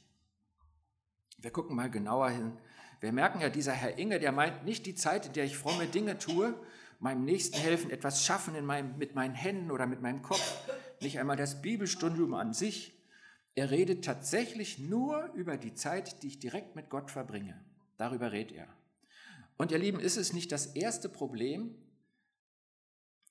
Wir 1.38 1.52
gucken 1.52 1.76
mal 1.76 1.92
genauer 1.92 2.32
hin. 2.32 2.58
Wir 3.00 3.12
merken 3.12 3.42
ja, 3.42 3.50
dieser 3.50 3.74
Herr 3.74 3.98
Inge, 3.98 4.20
der 4.20 4.32
meint 4.32 4.66
nicht 4.66 4.86
die 4.86 4.96
Zeit, 4.96 5.28
in 5.28 5.34
der 5.34 5.46
ich 5.46 5.58
fromme 5.58 5.88
Dinge 5.88 6.18
tue, 6.18 6.54
meinem 7.00 7.26
Nächsten 7.26 7.58
helfen, 7.58 7.92
etwas 7.92 8.24
schaffen 8.24 8.56
in 8.56 8.66
meinem, 8.66 8.98
mit 8.98 9.16
meinen 9.16 9.36
Händen 9.36 9.72
oder 9.72 9.86
mit 9.86 10.02
meinem 10.02 10.22
Kopf, 10.22 10.70
nicht 11.02 11.20
einmal 11.20 11.36
das 11.36 11.62
Bibelstudium 11.62 12.34
an 12.34 12.54
sich, 12.54 12.96
er 13.56 13.72
redet 13.72 14.04
tatsächlich 14.04 14.80
nur 14.80 15.32
über 15.34 15.58
die 15.58 15.74
Zeit, 15.74 16.24
die 16.24 16.28
ich 16.28 16.40
direkt 16.40 16.76
mit 16.76 16.90
Gott 16.90 17.10
verbringe. 17.10 17.64
Darüber 17.98 18.32
redet 18.32 18.58
er. 18.58 18.68
Und 19.58 19.72
ihr 19.72 19.78
Lieben, 19.78 20.00
ist 20.00 20.18
es 20.18 20.34
nicht 20.34 20.52
das 20.52 20.68
erste 20.68 21.08
Problem, 21.08 21.74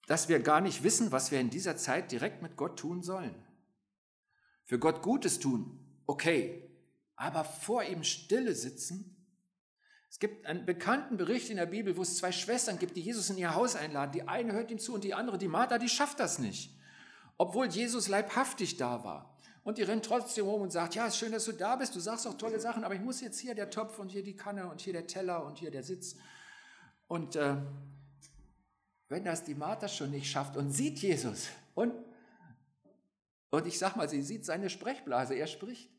dass 0.06 0.28
wir 0.28 0.40
gar 0.40 0.62
nicht 0.62 0.82
wissen, 0.82 1.12
was 1.12 1.30
wir 1.30 1.40
in 1.40 1.50
dieser 1.50 1.76
Zeit 1.76 2.10
direkt 2.10 2.42
mit 2.42 2.56
Gott 2.56 2.78
tun 2.78 3.02
sollen? 3.02 3.34
Für 4.64 4.78
Gott 4.78 5.02
Gutes 5.02 5.38
tun, 5.38 5.78
okay, 6.06 6.70
aber 7.16 7.44
vor 7.44 7.84
ihm 7.84 8.02
Stille 8.02 8.54
sitzen? 8.54 9.13
Es 10.14 10.20
gibt 10.20 10.46
einen 10.46 10.64
bekannten 10.64 11.16
Bericht 11.16 11.50
in 11.50 11.56
der 11.56 11.66
Bibel, 11.66 11.96
wo 11.96 12.02
es 12.02 12.18
zwei 12.18 12.30
Schwestern 12.30 12.78
gibt, 12.78 12.96
die 12.96 13.00
Jesus 13.00 13.30
in 13.30 13.36
ihr 13.36 13.56
Haus 13.56 13.74
einladen. 13.74 14.12
Die 14.12 14.28
eine 14.28 14.52
hört 14.52 14.70
ihm 14.70 14.78
zu 14.78 14.94
und 14.94 15.02
die 15.02 15.12
andere, 15.12 15.38
die 15.38 15.48
Martha, 15.48 15.76
die 15.76 15.88
schafft 15.88 16.20
das 16.20 16.38
nicht. 16.38 16.72
Obwohl 17.36 17.66
Jesus 17.66 18.06
leibhaftig 18.06 18.76
da 18.76 19.02
war. 19.02 19.36
Und 19.64 19.76
die 19.76 19.82
rennt 19.82 20.04
trotzdem 20.04 20.46
rum 20.46 20.62
und 20.62 20.70
sagt, 20.70 20.94
ja, 20.94 21.08
ist 21.08 21.16
schön, 21.16 21.32
dass 21.32 21.46
du 21.46 21.52
da 21.52 21.74
bist, 21.74 21.96
du 21.96 21.98
sagst 21.98 22.28
auch 22.28 22.38
tolle 22.38 22.60
Sachen, 22.60 22.84
aber 22.84 22.94
ich 22.94 23.00
muss 23.00 23.20
jetzt 23.22 23.40
hier 23.40 23.56
der 23.56 23.70
Topf 23.70 23.98
und 23.98 24.08
hier 24.08 24.22
die 24.22 24.36
Kanne 24.36 24.70
und 24.70 24.80
hier 24.80 24.92
der 24.92 25.08
Teller 25.08 25.44
und 25.44 25.58
hier 25.58 25.72
der 25.72 25.82
Sitz. 25.82 26.14
Und 27.08 27.34
äh, 27.34 27.56
wenn 29.08 29.24
das 29.24 29.42
die 29.42 29.56
Martha 29.56 29.88
schon 29.88 30.12
nicht 30.12 30.30
schafft 30.30 30.56
und 30.56 30.70
sieht 30.70 31.00
Jesus 31.00 31.48
und, 31.74 31.92
und 33.50 33.66
ich 33.66 33.80
sag 33.80 33.96
mal, 33.96 34.08
sie 34.08 34.22
sieht 34.22 34.44
seine 34.44 34.70
Sprechblase, 34.70 35.34
er 35.34 35.48
spricht. 35.48 35.90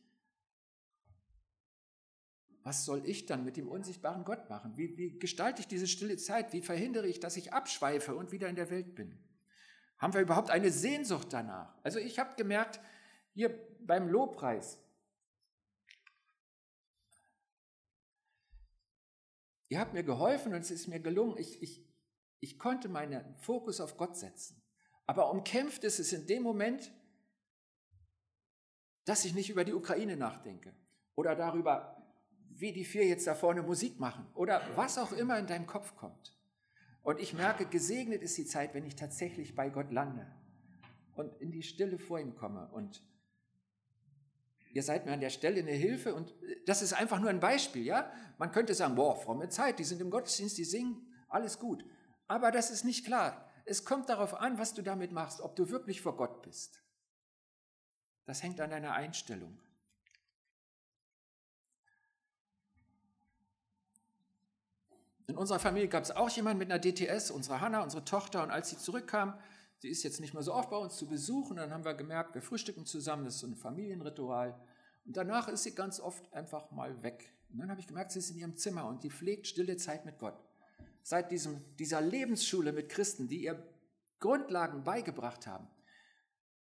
Was 2.66 2.84
soll 2.84 3.08
ich 3.08 3.28
dann 3.28 3.46
mit 3.46 3.58
dem 3.58 3.68
unsichtbaren 3.68 4.24
Gott 4.24 4.50
machen? 4.50 4.76
Wie, 4.76 4.98
wie 4.98 5.20
gestalte 5.20 5.62
ich 5.62 5.68
diese 5.68 5.86
stille 5.86 6.18
Zeit? 6.18 6.52
Wie 6.52 6.64
verhindere 6.64 7.08
ich, 7.08 7.20
dass 7.20 7.38
ich 7.38 7.54
abschweife 7.54 8.16
und 8.16 8.32
wieder 8.32 8.50
in 8.50 8.56
der 8.56 8.72
Welt 8.72 8.96
bin? 8.96 9.24
Haben 10.00 10.16
wir 10.16 10.22
überhaupt 10.22 10.50
eine 10.50 10.72
Sehnsucht 10.72 11.28
danach? 11.32 11.78
Also 11.84 12.00
ich 12.00 12.18
habe 12.18 12.36
gemerkt, 12.36 12.80
hier 13.36 13.56
beim 13.82 14.10
Lobpreis. 14.10 14.80
Ihr 19.70 19.80
habt 19.80 19.94
mir 19.94 20.04
geholfen 20.04 20.52
und 20.56 20.62
es 20.62 20.72
ist 20.72 20.88
mir 20.88 21.00
gelungen. 21.00 21.38
Ich, 21.38 21.62
ich, 21.62 21.88
ich 22.40 22.58
konnte 22.58 22.90
meinen 22.90 23.36
Fokus 23.36 23.80
auf 23.80 23.96
Gott 23.96 24.18
setzen. 24.18 24.60
Aber 25.06 25.30
umkämpft 25.30 25.84
ist 25.84 26.00
es 26.00 26.12
in 26.14 26.26
dem 26.26 26.42
Moment, 26.42 26.92
dass 29.06 29.24
ich 29.24 29.36
nicht 29.36 29.52
über 29.52 29.64
die 29.64 29.74
Ukraine 29.74 30.18
nachdenke 30.18 30.76
oder 31.14 31.36
darüber, 31.36 31.95
wie 32.58 32.72
die 32.72 32.86
vier 32.86 33.06
jetzt 33.06 33.28
da 33.28 33.36
vorne 33.36 33.62
Musik 33.62 34.00
machen 34.00 34.28
oder 34.34 34.62
was 34.76 34.98
auch 34.98 35.12
immer 35.12 35.38
in 35.38 35.48
deinem 35.48 35.68
Kopf 35.68 35.96
kommt. 35.96 36.36
Und 37.04 37.20
ich 37.20 37.34
merke, 37.34 37.66
gesegnet 37.66 38.22
ist 38.24 38.38
die 38.38 38.46
Zeit, 38.46 38.74
wenn 38.74 38.86
ich 38.86 38.96
tatsächlich 38.96 39.56
bei 39.56 39.70
Gott 39.70 39.92
lande 39.92 40.26
und 41.16 41.40
in 41.40 41.52
die 41.52 41.64
Stille 41.64 42.00
vor 42.00 42.20
ihm 42.20 42.36
komme 42.36 42.68
und 42.72 43.04
ihr 44.72 44.84
seid 44.84 45.06
mir 45.06 45.14
an 45.14 45.22
der 45.22 45.30
Stelle 45.30 45.60
eine 45.60 45.72
Hilfe 45.72 46.16
und 46.16 46.34
das 46.66 46.82
ist 46.82 46.94
einfach 46.94 47.20
nur 47.20 47.30
ein 47.30 47.40
Beispiel, 47.40 47.84
ja? 47.84 48.12
Man 48.38 48.52
könnte 48.52 48.74
sagen, 48.74 48.96
boah, 48.96 49.16
fromme 49.16 49.50
Zeit, 49.50 49.80
die 49.80 49.84
sind 49.84 50.02
im 50.02 50.10
Gottesdienst, 50.10 50.58
die 50.58 50.66
singen, 50.66 51.08
alles 51.30 51.60
gut. 51.60 51.86
Aber 52.28 52.52
das 52.52 52.72
ist 52.72 52.84
nicht 52.84 53.06
klar. 53.06 53.50
Es 53.66 53.86
kommt 53.86 54.10
darauf 54.10 54.34
an, 54.34 54.58
was 54.58 54.74
du 54.74 54.82
damit 54.82 55.12
machst, 55.12 55.42
ob 55.42 55.56
du 55.56 55.70
wirklich 55.70 56.02
vor 56.02 56.18
Gott 56.18 56.42
bist. 56.42 56.84
Das 58.26 58.44
hängt 58.44 58.60
an 58.60 58.72
deiner 58.72 58.94
Einstellung. 58.94 59.60
In 65.28 65.38
unserer 65.38 65.60
Familie 65.60 65.88
gab 65.88 66.04
es 66.04 66.12
auch 66.12 66.30
jemanden 66.30 66.60
mit 66.60 66.72
einer 66.72 66.80
DTS, 66.80 67.32
unsere 67.32 67.62
Hanna, 67.62 67.82
unsere 67.84 68.06
Tochter, 68.06 68.44
und 68.44 68.52
als 68.52 68.70
sie 68.70 68.78
zurückkam, 68.78 69.36
Sie 69.80 69.90
ist 69.90 70.04
jetzt 70.04 70.20
nicht 70.20 70.34
mehr 70.34 70.44
so 70.44 70.54
oft 70.54 70.70
bei 70.70 70.78
uns 70.78 70.96
zu 70.96 71.08
besuchen. 71.08 71.58
Dann 71.58 71.72
haben 71.72 71.86
wir 71.86 71.94
gemerkt, 71.94 72.34
wir 72.34 72.42
frühstücken 72.42 72.86
zusammen, 72.86 73.26
das 73.26 73.36
ist 73.36 73.42
so 73.42 73.48
ein 73.48 73.56
Familienritual. 73.56 74.60
Und 75.06 75.18
danach 75.18 75.48
ist 75.48 75.64
sie 75.64 75.76
ganz 75.76 76.00
oft 76.00 76.34
einfach 76.34 76.72
mal 76.72 77.04
weg. 77.04 77.32
Und 77.52 77.60
dann 77.60 77.70
habe 77.70 77.80
ich 77.80 77.88
gemerkt, 77.88 78.12
sie 78.12 78.20
ist 78.20 78.32
in 78.32 78.38
ihrem 78.38 78.58
Zimmer 78.58 78.88
und 78.88 79.04
die 79.04 79.12
pflegt 79.12 79.48
stille 79.48 79.78
Zeit 79.78 80.06
mit 80.06 80.18
Gott. 80.18 80.42
Seit 81.04 81.30
diesem, 81.30 81.62
dieser 81.78 82.02
Lebensschule 82.02 82.74
mit 82.74 82.90
Christen, 82.90 83.28
die 83.28 83.44
ihr 83.44 83.64
Grundlagen 84.20 84.84
beigebracht 84.84 85.46
haben, 85.46 85.68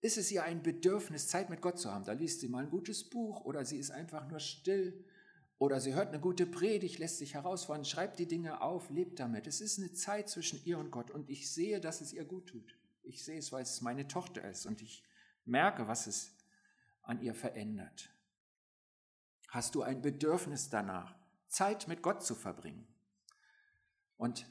ist 0.01 0.19
es 0.19 0.33
ihr 0.33 0.43
ein 0.43 0.65
Bedürfnis, 0.65 1.29
Zeit 1.29 1.49
mit 1.49 1.61
Gott 1.61 1.79
zu 1.79 1.93
haben. 1.93 2.05
Da 2.05 2.13
liest 2.13 2.41
sie 2.41 2.49
mal 2.49 2.65
ein 2.65 2.71
gutes 2.71 3.09
Buch 3.09 3.45
oder 3.45 3.65
sie 3.65 3.79
ist 3.79 3.93
einfach 3.93 4.27
nur 4.27 4.41
still 4.41 5.05
oder 5.63 5.79
sie 5.79 5.95
hört 5.95 6.09
eine 6.09 6.19
gute 6.19 6.45
Predigt, 6.45 6.99
lässt 6.99 7.19
sich 7.19 7.35
herausfordern, 7.35 7.85
schreibt 7.85 8.19
die 8.19 8.27
Dinge 8.27 8.63
auf, 8.63 8.91
lebt 8.91 9.21
damit. 9.21 9.47
Es 9.47 9.61
ist 9.61 9.79
eine 9.79 9.93
Zeit 9.93 10.29
zwischen 10.29 10.61
ihr 10.65 10.77
und 10.77 10.91
Gott 10.91 11.13
und 11.13 11.31
ich 11.31 11.53
sehe, 11.53 11.79
dass 11.79 12.01
es 12.01 12.13
ihr 12.13 12.25
gut 12.25 12.49
tut. 12.49 12.77
Ich 13.05 13.25
sehe 13.25 13.39
es, 13.39 13.53
weil 13.53 13.63
es 13.63 13.81
meine 13.81 14.09
Tochter 14.09 14.43
ist 14.43 14.67
und 14.67 14.83
ich 14.83 15.05
merke, 15.45 15.87
was 15.87 16.09
es 16.09 16.37
an 17.03 17.23
ihr 17.23 17.33
verändert. 17.33 18.11
Hast 19.51 19.77
du 19.77 19.83
ein 19.83 20.03
Bedürfnis 20.03 20.69
danach, 20.69 21.15
Zeit 21.47 21.87
mit 21.87 22.03
Gott 22.03 22.25
zu 22.25 22.35
verbringen? 22.35 22.85
Und 24.17 24.51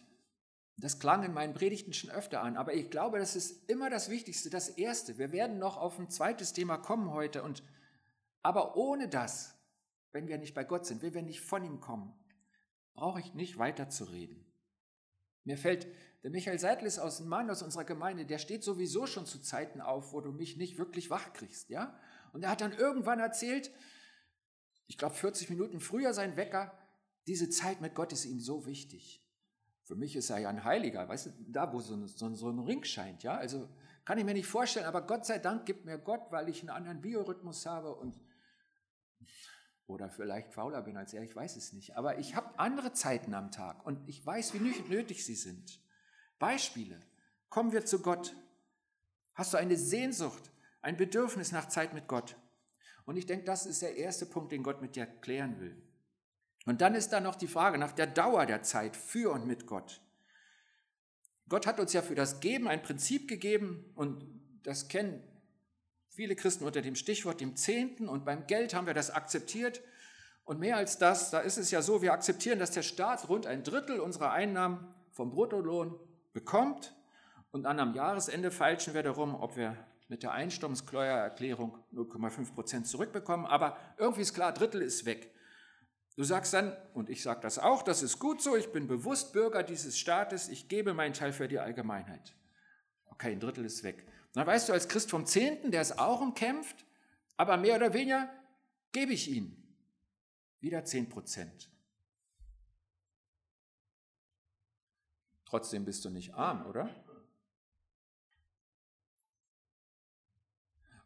das 0.77 0.98
klang 0.98 1.24
in 1.24 1.34
meinen 1.34 1.53
Predigten 1.53 1.91
schon 1.91 2.10
öfter 2.10 2.41
an, 2.41 2.56
aber 2.56 2.74
ich 2.74 2.89
glaube, 2.89 3.20
das 3.20 3.36
ist 3.36 3.70
immer 3.70 3.89
das 3.89 4.10
Wichtigste, 4.10 4.50
das 4.50 4.70
Erste. 4.70 5.18
Wir 5.18 5.34
werden 5.34 5.60
noch 5.60 5.75
auf 5.75 6.00
ein 6.00 6.10
zweites 6.10 6.53
Thema 6.53 6.77
kommen 6.77 7.12
heute, 7.12 7.44
und, 7.44 7.63
aber 8.44 8.77
ohne 8.77 9.10
das, 9.10 9.61
wenn 10.12 10.27
wir 10.27 10.38
nicht 10.38 10.53
bei 10.53 10.63
Gott 10.63 10.86
sind, 10.86 11.01
wenn 11.01 11.13
wir 11.13 11.22
nicht 11.22 11.41
von 11.41 11.63
ihm 11.63 11.80
kommen, 11.80 12.13
brauche 12.94 13.20
ich 13.20 13.34
nicht 13.34 13.58
weiter 13.58 13.89
zu 13.89 14.06
reden. 14.06 14.46
Mir 15.44 15.58
fällt 15.58 15.88
der 16.24 16.30
Michael 16.30 16.60
Seidel 16.60 16.86
ist 16.86 17.00
aus 17.00 17.20
ein 17.20 17.27
Mann 17.27 17.50
aus 17.50 17.63
unserer 17.63 17.84
Gemeinde, 17.84 18.25
der 18.25 18.38
steht 18.38 18.63
sowieso 18.63 19.08
schon 19.08 19.25
zu 19.25 19.39
Zeiten 19.39 19.82
auf, 19.82 20.13
wo 20.13 20.22
du 20.22 20.32
mich 20.32 20.56
nicht 20.56 20.77
wirklich 20.77 21.10
wach 21.10 21.34
kriegst, 21.34 21.70
ja? 21.70 21.98
Und 22.32 22.44
er 22.44 22.51
hat 22.51 22.62
dann 22.62 22.74
irgendwann 22.74 23.20
erzählt, 23.20 23.72
ich 24.88 24.98
glaube 24.98 25.15
40 25.15 25.50
Minuten 25.50 25.80
früher 25.80 26.13
sein 26.13 26.38
Wecker, 26.38 26.77
diese 27.25 27.50
Zeit 27.50 27.82
mit 27.82 27.96
Gott 27.96 28.13
ist 28.13 28.25
ihm 28.25 28.39
so 28.39 28.65
wichtig. 28.65 29.25
Für 29.84 29.96
mich 29.96 30.15
ist 30.15 30.30
er 30.30 30.38
ja 30.38 30.50
ein 30.50 30.63
Heiliger, 30.63 31.10
weißt 31.10 31.25
du, 31.25 31.32
da 31.48 31.74
wo 31.74 31.80
so 31.80 31.96
ein, 31.96 32.08
so, 32.08 32.34
so 32.36 32.50
ein 32.50 32.60
Ring 32.60 32.84
scheint, 32.84 33.24
ja? 33.24 33.36
Also 33.36 33.68
kann 34.06 34.20
ich 34.20 34.25
mir 34.25 34.34
nicht 34.34 34.48
vorstellen, 34.48 34.86
aber 34.86 35.01
Gott 35.08 35.25
sei 35.25 35.39
Dank 35.39 35.65
gibt 35.65 35.86
mir 35.86 35.98
Gott, 35.98 36.32
weil 36.32 36.50
ich 36.50 36.62
einen 36.62 36.70
anderen 36.70 37.01
Biorhythmus 37.01 37.65
habe 37.65 37.96
und 37.96 38.20
oder 39.88 40.09
vielleicht 40.09 40.53
fauler 40.53 40.81
bin 40.81 40.97
als 40.97 41.13
er, 41.13 41.23
ich 41.23 41.35
weiß 41.35 41.55
es 41.55 41.73
nicht. 41.73 41.97
Aber 41.97 42.19
ich 42.19 42.35
habe 42.35 42.57
andere 42.59 42.93
Zeiten 42.93 43.33
am 43.33 43.51
Tag 43.51 43.85
und 43.85 44.07
ich 44.07 44.25
weiß, 44.25 44.53
wie 44.53 44.59
nötig 44.89 45.25
sie 45.25 45.35
sind. 45.35 45.81
Beispiele. 46.39 47.00
Kommen 47.50 47.71
wir 47.71 47.85
zu 47.85 48.01
Gott. 48.01 48.35
Hast 49.33 49.53
du 49.53 49.57
eine 49.57 49.77
Sehnsucht, 49.77 50.51
ein 50.81 50.97
Bedürfnis 50.97 51.51
nach 51.51 51.67
Zeit 51.67 51.93
mit 51.93 52.07
Gott? 52.07 52.38
Und 53.05 53.17
ich 53.17 53.25
denke, 53.25 53.45
das 53.45 53.65
ist 53.65 53.81
der 53.81 53.97
erste 53.97 54.25
Punkt, 54.25 54.51
den 54.51 54.63
Gott 54.63 54.81
mit 54.81 54.95
dir 54.95 55.05
klären 55.05 55.59
will. 55.59 55.81
Und 56.65 56.81
dann 56.81 56.95
ist 56.95 57.09
da 57.09 57.19
noch 57.19 57.35
die 57.35 57.47
Frage 57.47 57.77
nach 57.77 57.91
der 57.91 58.07
Dauer 58.07 58.45
der 58.45 58.63
Zeit 58.63 58.95
für 58.95 59.31
und 59.31 59.47
mit 59.47 59.65
Gott. 59.65 60.01
Gott 61.50 61.67
hat 61.67 61.79
uns 61.79 61.91
ja 61.93 62.01
für 62.01 62.15
das 62.15 62.39
Geben 62.39 62.67
ein 62.67 62.81
Prinzip 62.81 63.27
gegeben 63.27 63.91
und 63.95 64.25
das 64.63 64.88
kennen 64.88 65.21
viele 66.12 66.36
Christen 66.36 66.65
unter 66.65 66.82
dem 66.82 66.96
Stichwort 66.96 67.41
dem 67.41 67.56
Zehnten 67.56 68.08
und 68.08 68.25
beim 68.25 68.46
Geld 68.46 68.74
haben 68.74 68.86
wir 68.86 68.94
das 68.94 69.10
akzeptiert. 69.10 69.82
Und 70.44 70.60
mehr 70.60 70.75
als 70.75 70.98
das, 70.98 71.32
da 71.32 71.39
ist 71.39 71.58
es 71.58 71.72
ja 71.72 71.82
so, 71.82 72.01
wir 72.01 72.13
akzeptieren, 72.13 72.60
dass 72.60 72.72
der 72.72 72.84
Staat 72.84 73.30
rund 73.30 73.48
ein 73.48 73.63
Drittel 73.63 74.00
unserer 74.00 74.32
Einnahmen 74.32 74.94
vom 75.12 75.32
Bruttolohn 75.32 75.98
bekommt 76.34 76.94
und 77.51 77.63
dann 77.63 77.80
am 77.80 77.94
Jahresende 77.94 78.51
feilschen 78.51 78.94
wir 78.94 79.03
darum, 79.03 79.36
ob 79.36 79.56
wir 79.56 79.77
mit 80.10 80.24
der 80.24 80.34
Einstammungssteuererklärung 80.34 81.77
0,5 81.94 82.53
Prozent 82.53 82.88
zurückbekommen. 82.88 83.46
Aber 83.46 83.77
irgendwie 83.98 84.22
ist 84.22 84.34
klar, 84.34 84.53
Drittel 84.53 84.82
ist 84.82 85.06
weg. 85.06 85.34
Du 86.18 86.24
sagst 86.24 86.53
dann, 86.53 86.75
und 86.94 87.10
ich 87.10 87.24
sage 87.24 87.39
das 87.41 87.58
auch, 87.58 87.84
das 87.84 88.03
ist 88.03 88.20
gut 88.20 88.41
so, 88.41 88.58
ich 88.58 88.74
bin 88.74 88.88
bewusst 88.88 89.32
Bürger 89.32 89.63
dieses 89.63 89.98
Staates, 89.98 90.50
ich 90.50 90.68
gebe 90.68 90.94
meinen 90.94 91.13
Teil 91.13 91.32
für 91.32 91.48
die 91.48 91.60
Allgemeinheit. 91.60 92.36
Okay, 93.06 93.32
ein 93.32 93.39
Drittel 93.39 93.63
ist 93.63 93.84
weg. 93.84 94.06
Dann 94.33 94.47
weißt 94.47 94.69
du 94.69 94.73
als 94.73 94.88
Christ 94.88 95.09
vom 95.09 95.25
Zehnten, 95.25 95.71
der 95.71 95.81
ist 95.81 96.00
auch 96.00 96.21
umkämpft, 96.21 96.85
aber 97.38 97.57
mehr 97.57 97.75
oder 97.75 97.93
weniger 97.93 98.29
gebe 98.91 99.13
ich 99.13 99.29
ihn. 99.29 99.57
Wieder 100.59 100.85
10 100.85 101.09
Prozent. 101.09 101.69
Trotzdem 105.45 105.83
bist 105.83 106.05
du 106.05 106.09
nicht 106.09 106.33
arm, 106.33 106.65
oder? 106.65 106.89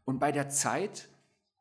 Und 0.04 0.20
bei 0.20 0.30
der 0.30 0.48
Zeit, 0.48 1.08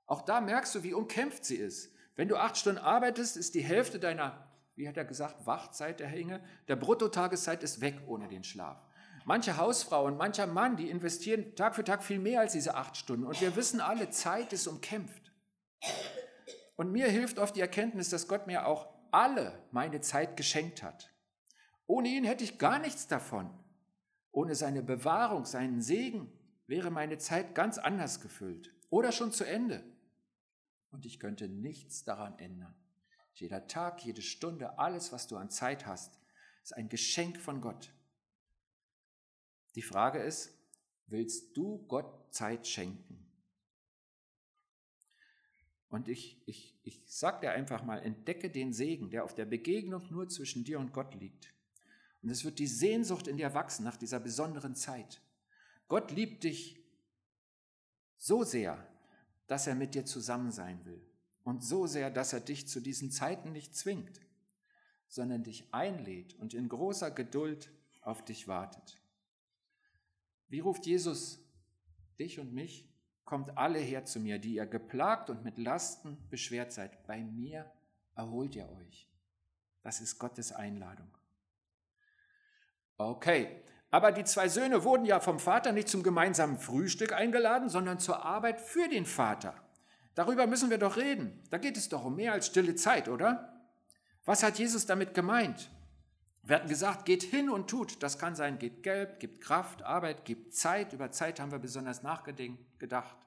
auch 0.05 0.21
da 0.21 0.39
merkst 0.39 0.75
du, 0.75 0.83
wie 0.83 0.93
umkämpft 0.93 1.45
sie 1.45 1.55
ist. 1.55 1.91
Wenn 2.15 2.27
du 2.27 2.37
acht 2.37 2.57
Stunden 2.57 2.79
arbeitest, 2.79 3.37
ist 3.37 3.55
die 3.55 3.63
Hälfte 3.63 3.99
deiner, 3.99 4.47
wie 4.75 4.87
hat 4.87 4.97
er 4.97 5.05
gesagt, 5.05 5.47
Wachzeit 5.47 5.99
der 5.99 6.07
Hänge, 6.07 6.43
der 6.67 6.75
Bruttotageszeit 6.75 7.63
ist 7.63 7.81
weg 7.81 7.99
ohne 8.05 8.27
den 8.27 8.43
Schlaf. 8.43 8.84
Manche 9.25 9.57
Hausfrau 9.57 10.05
und 10.05 10.17
mancher 10.17 10.45
Mann, 10.45 10.77
die 10.77 10.89
investieren 10.89 11.55
Tag 11.55 11.75
für 11.75 11.83
Tag 11.83 12.03
viel 12.03 12.19
mehr 12.19 12.41
als 12.41 12.53
diese 12.53 12.75
acht 12.75 12.95
Stunden. 12.95 13.25
Und 13.25 13.41
wir 13.41 13.55
wissen 13.55 13.81
alle, 13.81 14.11
Zeit 14.11 14.53
ist 14.53 14.67
umkämpft. 14.67 15.31
Und 16.75 16.91
mir 16.91 17.07
hilft 17.07 17.39
oft 17.39 17.55
die 17.55 17.61
Erkenntnis, 17.61 18.09
dass 18.09 18.27
Gott 18.27 18.45
mir 18.45 18.67
auch 18.67 18.87
alle 19.11 19.63
meine 19.71 19.99
Zeit 19.99 20.37
geschenkt 20.37 20.83
hat. 20.83 21.11
Ohne 21.87 22.09
ihn 22.09 22.23
hätte 22.23 22.43
ich 22.43 22.59
gar 22.59 22.77
nichts 22.77 23.07
davon. 23.07 23.49
Ohne 24.31 24.53
seine 24.53 24.83
Bewahrung, 24.83 25.45
seinen 25.45 25.81
Segen 25.81 26.31
wäre 26.67 26.91
meine 26.91 27.17
Zeit 27.17 27.55
ganz 27.55 27.79
anders 27.79 28.21
gefüllt 28.21 28.75
oder 28.91 29.11
schon 29.11 29.31
zu 29.31 29.43
Ende. 29.43 29.83
Und 30.91 31.05
ich 31.05 31.19
könnte 31.19 31.47
nichts 31.47 32.03
daran 32.03 32.37
ändern. 32.37 32.75
Jeder 33.33 33.65
Tag, 33.67 34.05
jede 34.05 34.21
Stunde, 34.21 34.77
alles, 34.77 35.11
was 35.11 35.27
du 35.27 35.35
an 35.35 35.49
Zeit 35.49 35.87
hast, 35.87 36.19
ist 36.63 36.75
ein 36.75 36.89
Geschenk 36.89 37.37
von 37.37 37.59
Gott. 37.59 37.91
Die 39.75 39.81
Frage 39.81 40.19
ist, 40.19 40.53
willst 41.07 41.55
du 41.55 41.85
Gott 41.87 42.33
Zeit 42.33 42.65
schenken? 42.67 43.25
Und 45.89 46.07
ich, 46.07 46.41
ich, 46.45 46.77
ich 46.83 47.01
sage 47.05 47.41
dir 47.41 47.51
einfach 47.51 47.83
mal, 47.83 47.99
entdecke 48.01 48.49
den 48.49 48.73
Segen, 48.73 49.09
der 49.09 49.23
auf 49.23 49.35
der 49.35 49.45
Begegnung 49.45 50.05
nur 50.11 50.27
zwischen 50.27 50.63
dir 50.63 50.79
und 50.79 50.91
Gott 50.91 51.13
liegt. 51.15 51.53
Und 52.21 52.29
es 52.29 52.43
wird 52.43 52.59
die 52.59 52.67
Sehnsucht 52.67 53.27
in 53.27 53.37
dir 53.37 53.53
wachsen 53.53 53.83
nach 53.83 53.97
dieser 53.97 54.19
besonderen 54.19 54.75
Zeit. 54.75 55.21
Gott 55.87 56.11
liebt 56.11 56.43
dich 56.43 56.83
so 58.17 58.43
sehr, 58.43 58.85
dass 59.47 59.67
er 59.67 59.75
mit 59.75 59.93
dir 59.93 60.05
zusammen 60.05 60.51
sein 60.51 60.83
will. 60.85 61.01
Und 61.43 61.63
so 61.63 61.85
sehr, 61.85 62.09
dass 62.09 62.33
er 62.33 62.39
dich 62.39 62.67
zu 62.67 62.79
diesen 62.79 63.11
Zeiten 63.11 63.51
nicht 63.51 63.75
zwingt, 63.75 64.19
sondern 65.07 65.43
dich 65.43 65.71
einlädt 65.71 66.33
und 66.39 66.55
in 66.55 66.67
großer 66.67 67.11
Geduld 67.11 67.69
auf 68.01 68.25
dich 68.25 68.47
wartet. 68.47 68.99
Wie 70.47 70.59
ruft 70.59 70.85
Jesus 70.85 71.39
dich 72.19 72.39
und 72.39 72.53
mich? 72.53 72.89
Kommt 73.23 73.57
alle 73.57 73.79
her 73.79 74.05
zu 74.05 74.19
mir, 74.19 74.37
die 74.37 74.55
ihr 74.55 74.67
geplagt 74.67 75.29
und 75.29 75.43
mit 75.43 75.57
Lasten 75.57 76.17
beschwert 76.29 76.71
seid. 76.71 77.07
Bei 77.07 77.23
mir 77.23 77.71
erholt 78.15 78.55
ihr 78.55 78.69
euch. 78.69 79.09
Das 79.81 79.99
ist 79.99 80.19
Gottes 80.19 80.51
Einladung. 80.51 81.09
Okay, 82.97 83.63
aber 83.91 84.11
die 84.11 84.23
zwei 84.23 84.47
Söhne 84.47 84.83
wurden 84.83 85.05
ja 85.05 85.19
vom 85.19 85.39
Vater 85.39 85.71
nicht 85.71 85.87
zum 85.87 86.03
gemeinsamen 86.03 86.57
Frühstück 86.57 87.13
eingeladen, 87.13 87.69
sondern 87.69 87.99
zur 87.99 88.25
Arbeit 88.25 88.61
für 88.61 88.87
den 88.89 89.05
Vater. 89.05 89.55
Darüber 90.15 90.47
müssen 90.47 90.69
wir 90.69 90.77
doch 90.77 90.97
reden. 90.97 91.43
Da 91.49 91.57
geht 91.57 91.77
es 91.77 91.89
doch 91.89 92.05
um 92.05 92.15
mehr 92.15 92.33
als 92.33 92.47
stille 92.47 92.75
Zeit, 92.75 93.09
oder? 93.09 93.53
Was 94.23 94.43
hat 94.43 94.59
Jesus 94.59 94.85
damit 94.85 95.13
gemeint? 95.13 95.69
Wir 96.45 96.57
hatten 96.57 96.69
gesagt, 96.69 97.05
geht 97.05 97.23
hin 97.23 97.49
und 97.49 97.67
tut. 97.67 98.03
Das 98.03 98.19
kann 98.19 98.35
sein, 98.35 98.59
geht 98.59 98.83
Geld, 98.83 99.19
gibt 99.19 99.41
Kraft, 99.41 99.81
Arbeit, 99.81 100.25
gibt 100.25 100.53
Zeit. 100.53 100.93
Über 100.93 101.09
Zeit 101.09 101.39
haben 101.39 101.51
wir 101.51 101.57
besonders 101.57 102.03
nachgedacht. 102.03 103.17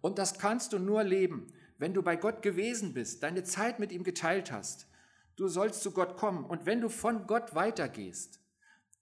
Und 0.00 0.18
das 0.18 0.38
kannst 0.38 0.72
du 0.72 0.78
nur 0.78 1.02
leben, 1.02 1.52
wenn 1.78 1.94
du 1.94 2.02
bei 2.02 2.14
Gott 2.14 2.40
gewesen 2.40 2.94
bist, 2.94 3.24
deine 3.24 3.42
Zeit 3.42 3.80
mit 3.80 3.90
ihm 3.90 4.04
geteilt 4.04 4.52
hast. 4.52 4.86
Du 5.34 5.48
sollst 5.48 5.82
zu 5.82 5.90
Gott 5.90 6.16
kommen. 6.16 6.44
Und 6.44 6.64
wenn 6.64 6.80
du 6.80 6.88
von 6.88 7.26
Gott 7.26 7.56
weitergehst, 7.56 8.38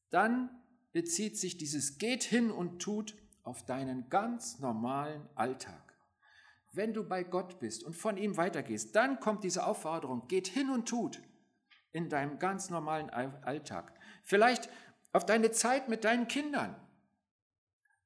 dann 0.09 0.49
bezieht 0.93 1.37
sich 1.39 1.59
dieses 1.59 1.99
geht 1.99 2.23
hin 2.23 2.51
und 2.51 2.81
tut 2.81 3.15
auf 3.43 3.67
deinen 3.67 4.09
ganz 4.09 4.61
normalen 4.61 5.29
Alltag. 5.35 5.95
Wenn 6.73 6.95
du 6.95 7.05
bei 7.05 7.23
Gott 7.23 7.59
bist 7.61 7.85
und 7.85 7.97
von 7.97 8.17
ihm 8.17 8.39
weitergehst, 8.39 8.97
dann 8.97 9.21
kommt 9.21 9.45
diese 9.45 9.67
Aufforderung, 9.67 10.27
geht 10.27 10.49
hin 10.49 10.71
und 10.71 10.89
tut 10.89 11.21
in 11.93 12.09
deinem 12.09 12.39
ganz 12.39 12.71
normalen 12.71 13.11
Alltag. 13.11 13.93
Vielleicht 14.23 14.69
auf 15.13 15.27
deine 15.27 15.51
Zeit 15.51 15.89
mit 15.89 16.05
deinen 16.05 16.29
Kindern. 16.29 16.77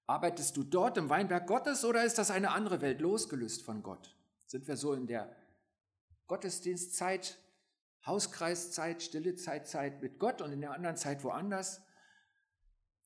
Arbeitest 0.07 0.57
du 0.57 0.65
dort 0.65 0.99
im 0.99 1.09
Weinberg 1.09 1.47
Gottes 1.47 1.85
oder 1.85 2.05
ist 2.05 2.19
das 2.19 2.31
eine 2.31 2.51
andere 2.51 2.81
Welt 2.81 3.01
losgelöst 3.01 3.63
von 3.63 3.83
Gott? 3.83 4.17
Sind 4.47 4.69
wir 4.69 4.77
so 4.77 4.93
in 4.93 5.07
der 5.07 5.35
Gottesdienstzeit, 6.27 7.39
Hauskreiszeit, 8.07 9.03
stille 9.03 9.35
Zeitzeit 9.35 10.03
mit 10.03 10.19
Gott 10.19 10.43
und 10.43 10.53
in 10.53 10.61
der 10.61 10.73
anderen 10.73 10.97
Zeit 10.97 11.25
woanders? 11.25 11.83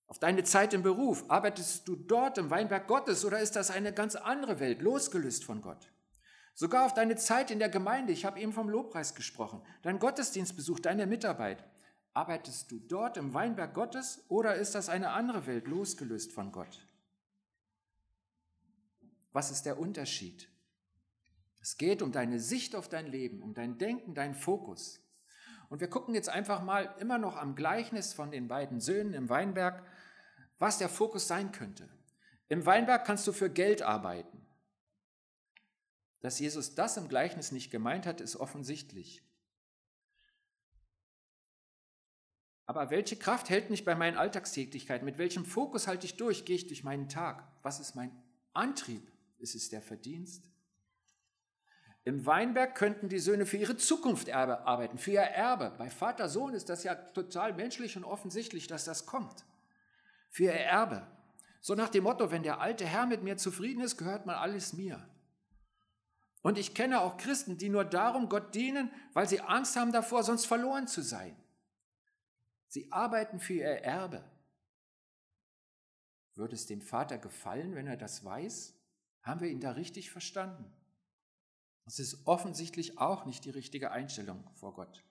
Auf 0.08 0.18
deine 0.18 0.42
Zeit 0.42 0.72
im 0.74 0.82
Beruf, 0.82 1.24
arbeitest 1.28 1.86
du 1.86 1.94
dort 1.94 2.38
im 2.38 2.50
Weinberg 2.50 2.88
Gottes 2.88 3.24
oder 3.24 3.40
ist 3.40 3.56
das 3.56 3.70
eine 3.70 3.92
ganz 3.92 4.16
andere 4.16 4.58
Welt, 4.58 4.82
losgelöst 4.82 5.44
von 5.44 5.60
Gott? 5.60 5.92
Sogar 6.58 6.86
auf 6.86 6.92
deine 6.92 7.14
Zeit 7.14 7.52
in 7.52 7.60
der 7.60 7.68
Gemeinde, 7.68 8.12
ich 8.12 8.24
habe 8.24 8.40
eben 8.40 8.52
vom 8.52 8.68
Lobpreis 8.68 9.14
gesprochen, 9.14 9.62
dein 9.82 10.00
Gottesdienstbesuch, 10.00 10.80
deine 10.80 11.06
Mitarbeit. 11.06 11.62
Arbeitest 12.14 12.72
du 12.72 12.80
dort 12.80 13.16
im 13.16 13.32
Weinberg 13.32 13.74
Gottes 13.74 14.24
oder 14.26 14.56
ist 14.56 14.74
das 14.74 14.88
eine 14.88 15.10
andere 15.10 15.46
Welt, 15.46 15.68
losgelöst 15.68 16.32
von 16.32 16.50
Gott? 16.50 16.84
Was 19.30 19.52
ist 19.52 19.66
der 19.66 19.78
Unterschied? 19.78 20.48
Es 21.60 21.76
geht 21.76 22.02
um 22.02 22.10
deine 22.10 22.40
Sicht 22.40 22.74
auf 22.74 22.88
dein 22.88 23.06
Leben, 23.06 23.40
um 23.40 23.54
dein 23.54 23.78
Denken, 23.78 24.16
dein 24.16 24.34
Fokus. 24.34 25.00
Und 25.68 25.80
wir 25.80 25.88
gucken 25.88 26.16
jetzt 26.16 26.28
einfach 26.28 26.64
mal 26.64 26.92
immer 26.98 27.18
noch 27.18 27.36
am 27.36 27.54
Gleichnis 27.54 28.14
von 28.14 28.32
den 28.32 28.48
beiden 28.48 28.80
Söhnen 28.80 29.14
im 29.14 29.28
Weinberg 29.28 29.84
was 30.58 30.78
der 30.78 30.88
Fokus 30.88 31.28
sein 31.28 31.52
könnte. 31.52 31.88
Im 32.48 32.66
Weinberg 32.66 33.04
kannst 33.04 33.28
du 33.28 33.32
für 33.32 33.48
Geld 33.48 33.82
arbeiten. 33.82 34.37
Dass 36.20 36.38
Jesus 36.38 36.74
das 36.74 36.96
im 36.96 37.08
Gleichnis 37.08 37.52
nicht 37.52 37.70
gemeint 37.70 38.06
hat, 38.06 38.20
ist 38.20 38.36
offensichtlich. 38.36 39.22
Aber 42.66 42.90
welche 42.90 43.16
Kraft 43.16 43.48
hält 43.48 43.70
mich 43.70 43.84
bei 43.84 43.94
meinen 43.94 44.18
Alltagstätigkeiten? 44.18 45.06
Mit 45.06 45.16
welchem 45.16 45.46
Fokus 45.46 45.86
halte 45.86 46.04
ich 46.04 46.16
durch? 46.16 46.44
Gehe 46.44 46.56
ich 46.56 46.66
durch 46.66 46.84
meinen 46.84 47.08
Tag? 47.08 47.42
Was 47.62 47.80
ist 47.80 47.94
mein 47.94 48.10
Antrieb? 48.52 49.10
Ist 49.38 49.54
es 49.54 49.70
der 49.70 49.80
Verdienst? 49.80 50.50
Im 52.04 52.26
Weinberg 52.26 52.74
könnten 52.74 53.08
die 53.08 53.20
Söhne 53.20 53.46
für 53.46 53.56
ihre 53.56 53.76
Zukunft 53.76 54.30
arbeiten, 54.30 54.98
für 54.98 55.12
ihr 55.12 55.20
Erbe. 55.20 55.74
Bei 55.78 55.88
Vater 55.88 56.28
Sohn 56.28 56.54
ist 56.54 56.68
das 56.68 56.84
ja 56.84 56.94
total 56.94 57.54
menschlich 57.54 57.96
und 57.96 58.04
offensichtlich, 58.04 58.66
dass 58.66 58.84
das 58.84 59.06
kommt. 59.06 59.44
Für 60.30 60.44
ihr 60.44 60.52
Erbe. 60.52 61.06
So 61.60 61.74
nach 61.74 61.88
dem 61.88 62.04
Motto, 62.04 62.30
wenn 62.30 62.42
der 62.42 62.60
alte 62.60 62.86
Herr 62.86 63.06
mit 63.06 63.22
mir 63.22 63.36
zufrieden 63.36 63.82
ist, 63.82 63.96
gehört 63.96 64.26
mal 64.26 64.36
alles 64.36 64.72
mir. 64.72 65.08
Und 66.42 66.58
ich 66.58 66.74
kenne 66.74 67.00
auch 67.00 67.16
Christen, 67.16 67.58
die 67.58 67.68
nur 67.68 67.84
darum 67.84 68.28
Gott 68.28 68.54
dienen, 68.54 68.92
weil 69.12 69.28
sie 69.28 69.40
Angst 69.40 69.76
haben 69.76 69.92
davor, 69.92 70.22
sonst 70.22 70.46
verloren 70.46 70.86
zu 70.86 71.02
sein. 71.02 71.36
Sie 72.68 72.92
arbeiten 72.92 73.40
für 73.40 73.54
ihr 73.54 73.82
Erbe. 73.82 74.24
Würde 76.34 76.54
es 76.54 76.66
dem 76.66 76.80
Vater 76.80 77.18
gefallen, 77.18 77.74
wenn 77.74 77.86
er 77.86 77.96
das 77.96 78.24
weiß? 78.24 78.74
Haben 79.22 79.40
wir 79.40 79.48
ihn 79.48 79.60
da 79.60 79.72
richtig 79.72 80.10
verstanden? 80.10 80.72
Das 81.84 81.98
ist 81.98 82.26
offensichtlich 82.26 82.98
auch 82.98 83.24
nicht 83.24 83.44
die 83.44 83.50
richtige 83.50 83.90
Einstellung 83.90 84.44
vor 84.54 84.74
Gott. 84.74 85.02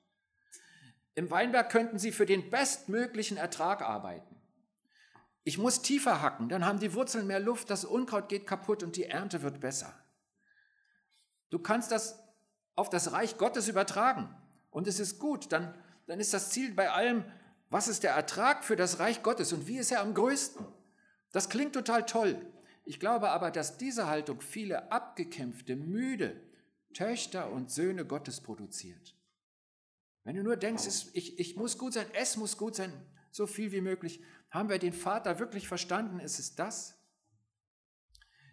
Im 1.15 1.31
Weinberg 1.31 1.71
könnten 1.71 1.97
sie 1.97 2.11
für 2.11 2.27
den 2.27 2.49
bestmöglichen 2.51 3.37
Ertrag 3.37 3.81
arbeiten. 3.81 4.35
Ich 5.43 5.57
muss 5.57 5.81
tiefer 5.81 6.21
hacken, 6.21 6.49
dann 6.49 6.65
haben 6.65 6.79
die 6.79 6.93
Wurzeln 6.93 7.25
mehr 7.25 7.39
Luft, 7.39 7.69
das 7.69 7.85
Unkraut 7.85 8.29
geht 8.29 8.45
kaputt 8.45 8.83
und 8.83 8.95
die 8.95 9.05
Ernte 9.05 9.41
wird 9.41 9.59
besser. 9.59 9.95
Du 11.49 11.59
kannst 11.59 11.91
das 11.91 12.23
auf 12.75 12.89
das 12.89 13.11
Reich 13.11 13.37
Gottes 13.37 13.67
übertragen 13.67 14.35
und 14.69 14.87
es 14.87 14.99
ist 14.99 15.19
gut, 15.19 15.51
dann, 15.51 15.73
dann 16.05 16.19
ist 16.19 16.33
das 16.33 16.51
Ziel 16.51 16.73
bei 16.73 16.91
allem, 16.91 17.23
was 17.69 17.87
ist 17.87 18.03
der 18.03 18.11
Ertrag 18.11 18.63
für 18.63 18.75
das 18.75 18.99
Reich 18.99 19.23
Gottes 19.23 19.53
und 19.53 19.67
wie 19.67 19.77
ist 19.77 19.91
er 19.91 20.01
am 20.01 20.13
größten? 20.13 20.65
Das 21.31 21.49
klingt 21.49 21.73
total 21.73 22.05
toll. 22.05 22.41
Ich 22.85 22.99
glaube 22.99 23.29
aber, 23.29 23.51
dass 23.51 23.77
diese 23.77 24.07
Haltung 24.07 24.39
viele 24.39 24.91
abgekämpfte, 24.91 25.75
müde 25.75 26.41
Töchter 26.93 27.51
und 27.51 27.69
Söhne 27.69 28.05
Gottes 28.05 28.41
produziert. 28.41 29.15
Wenn 30.23 30.35
du 30.35 30.43
nur 30.43 30.57
denkst, 30.57 30.85
ich, 31.13 31.39
ich 31.39 31.55
muss 31.55 31.77
gut 31.77 31.93
sein, 31.93 32.07
es 32.13 32.37
muss 32.37 32.57
gut 32.57 32.75
sein, 32.75 32.91
so 33.31 33.45
viel 33.45 33.71
wie 33.71 33.81
möglich, 33.81 34.21
haben 34.49 34.69
wir 34.69 34.79
den 34.79 34.93
Vater 34.93 35.39
wirklich 35.39 35.67
verstanden? 35.67 36.19
Ist 36.19 36.39
es 36.39 36.55
das? 36.55 36.96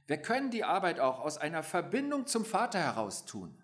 Wir 0.06 0.18
können 0.18 0.50
die 0.50 0.64
Arbeit 0.64 1.00
auch 1.00 1.20
aus 1.20 1.38
einer 1.38 1.62
Verbindung 1.62 2.26
zum 2.26 2.44
Vater 2.44 2.78
heraus 2.78 3.24
tun. 3.24 3.56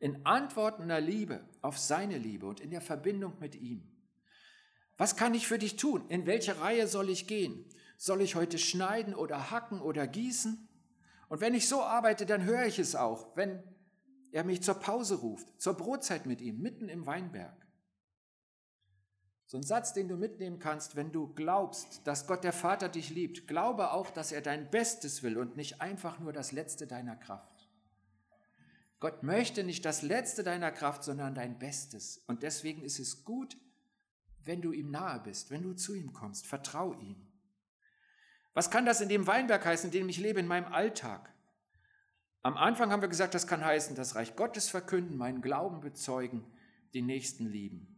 In 0.00 0.26
antwortender 0.26 1.00
Liebe 1.00 1.48
auf 1.62 1.78
seine 1.78 2.18
Liebe 2.18 2.46
und 2.46 2.60
in 2.60 2.70
der 2.70 2.80
Verbindung 2.80 3.38
mit 3.40 3.54
ihm. 3.54 3.88
Was 4.96 5.16
kann 5.16 5.34
ich 5.34 5.46
für 5.46 5.58
dich 5.58 5.76
tun? 5.76 6.08
In 6.08 6.26
welche 6.26 6.60
Reihe 6.60 6.86
soll 6.86 7.08
ich 7.08 7.26
gehen? 7.26 7.64
Soll 7.96 8.20
ich 8.20 8.34
heute 8.34 8.58
schneiden 8.58 9.14
oder 9.14 9.50
hacken 9.50 9.80
oder 9.80 10.06
gießen? 10.06 10.68
Und 11.28 11.40
wenn 11.40 11.54
ich 11.54 11.68
so 11.68 11.82
arbeite, 11.82 12.26
dann 12.26 12.44
höre 12.44 12.66
ich 12.66 12.78
es 12.78 12.94
auch, 12.94 13.36
wenn 13.36 13.62
er 14.30 14.44
mich 14.44 14.62
zur 14.62 14.74
Pause 14.74 15.16
ruft, 15.16 15.48
zur 15.60 15.74
Brotzeit 15.74 16.26
mit 16.26 16.40
ihm, 16.40 16.60
mitten 16.60 16.88
im 16.88 17.06
Weinberg. 17.06 17.56
So 19.46 19.58
ein 19.58 19.62
Satz, 19.62 19.92
den 19.92 20.08
du 20.08 20.16
mitnehmen 20.16 20.58
kannst, 20.58 20.96
wenn 20.96 21.12
du 21.12 21.32
glaubst, 21.34 22.06
dass 22.06 22.26
Gott 22.26 22.44
der 22.44 22.52
Vater 22.52 22.88
dich 22.88 23.10
liebt. 23.10 23.46
Glaube 23.46 23.92
auch, 23.92 24.10
dass 24.10 24.32
er 24.32 24.40
dein 24.40 24.70
Bestes 24.70 25.22
will 25.22 25.36
und 25.36 25.56
nicht 25.56 25.80
einfach 25.82 26.18
nur 26.18 26.32
das 26.32 26.52
Letzte 26.52 26.86
deiner 26.86 27.16
Kraft. 27.16 27.68
Gott 29.00 29.22
möchte 29.22 29.64
nicht 29.64 29.84
das 29.84 30.00
Letzte 30.00 30.42
deiner 30.42 30.70
Kraft, 30.70 31.04
sondern 31.04 31.34
dein 31.34 31.58
Bestes. 31.58 32.24
Und 32.26 32.42
deswegen 32.42 32.82
ist 32.82 32.98
es 32.98 33.24
gut, 33.24 33.58
wenn 34.44 34.62
du 34.62 34.72
ihm 34.72 34.90
nahe 34.90 35.20
bist, 35.20 35.50
wenn 35.50 35.62
du 35.62 35.74
zu 35.74 35.94
ihm 35.94 36.14
kommst. 36.14 36.46
Vertrau 36.46 36.94
ihm. 36.94 37.16
Was 38.54 38.70
kann 38.70 38.86
das 38.86 39.02
in 39.02 39.08
dem 39.08 39.26
Weinberg 39.26 39.64
heißen, 39.64 39.88
in 39.88 39.92
dem 39.92 40.08
ich 40.08 40.18
lebe, 40.18 40.40
in 40.40 40.46
meinem 40.46 40.72
Alltag? 40.72 41.34
Am 42.42 42.56
Anfang 42.56 42.92
haben 42.92 43.02
wir 43.02 43.08
gesagt, 43.08 43.34
das 43.34 43.46
kann 43.46 43.64
heißen, 43.64 43.96
das 43.96 44.14
Reich 44.14 44.36
Gottes 44.36 44.68
verkünden, 44.68 45.16
meinen 45.16 45.42
Glauben 45.42 45.80
bezeugen, 45.80 46.44
den 46.94 47.06
Nächsten 47.06 47.46
lieben. 47.46 47.93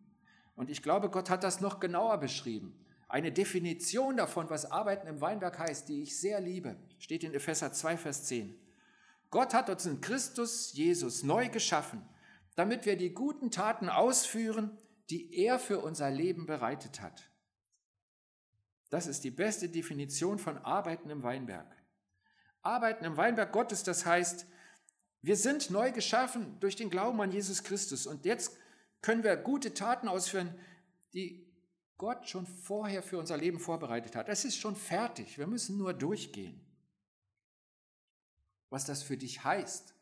Und 0.56 0.70
ich 0.70 0.82
glaube, 0.82 1.10
Gott 1.10 1.30
hat 1.30 1.44
das 1.44 1.60
noch 1.60 1.78
genauer 1.78 2.18
beschrieben. 2.18 2.74
Eine 3.08 3.30
Definition 3.30 4.16
davon, 4.16 4.50
was 4.50 4.70
Arbeiten 4.70 5.06
im 5.06 5.20
Weinberg 5.20 5.58
heißt, 5.58 5.88
die 5.88 6.02
ich 6.02 6.18
sehr 6.18 6.40
liebe, 6.40 6.76
steht 6.98 7.22
in 7.22 7.34
Epheser 7.34 7.72
2, 7.72 7.96
Vers 7.96 8.24
10. 8.24 8.58
Gott 9.30 9.54
hat 9.54 9.70
uns 9.70 9.86
in 9.86 10.00
Christus 10.00 10.72
Jesus 10.72 11.22
neu 11.22 11.48
geschaffen, 11.48 12.02
damit 12.56 12.84
wir 12.84 12.96
die 12.96 13.14
guten 13.14 13.50
Taten 13.50 13.88
ausführen, 13.88 14.76
die 15.10 15.34
er 15.34 15.58
für 15.58 15.78
unser 15.78 16.10
Leben 16.10 16.46
bereitet 16.46 17.00
hat. 17.00 17.30
Das 18.90 19.06
ist 19.06 19.24
die 19.24 19.30
beste 19.30 19.68
Definition 19.68 20.38
von 20.38 20.58
Arbeiten 20.58 21.10
im 21.10 21.22
Weinberg. 21.22 21.66
Arbeiten 22.62 23.04
im 23.04 23.16
Weinberg 23.16 23.52
Gottes, 23.52 23.82
das 23.84 24.06
heißt, 24.06 24.46
wir 25.22 25.36
sind 25.36 25.70
neu 25.70 25.92
geschaffen 25.92 26.58
durch 26.60 26.76
den 26.76 26.90
Glauben 26.90 27.20
an 27.20 27.32
Jesus 27.32 27.62
Christus 27.62 28.06
und 28.06 28.24
jetzt 28.24 28.56
können 29.02 29.22
wir 29.22 29.36
gute 29.36 29.74
Taten 29.74 30.08
ausführen, 30.08 30.54
die 31.12 31.46
Gott 31.98 32.28
schon 32.28 32.46
vorher 32.46 33.02
für 33.02 33.18
unser 33.18 33.36
Leben 33.36 33.58
vorbereitet 33.58 34.16
hat. 34.16 34.28
Es 34.28 34.44
ist 34.44 34.58
schon 34.58 34.76
fertig, 34.76 35.38
wir 35.38 35.46
müssen 35.46 35.78
nur 35.78 35.94
durchgehen. 35.94 36.60
Was 38.68 38.84
das 38.84 39.02
für 39.02 39.16
dich 39.16 39.44
heißt, 39.44 39.94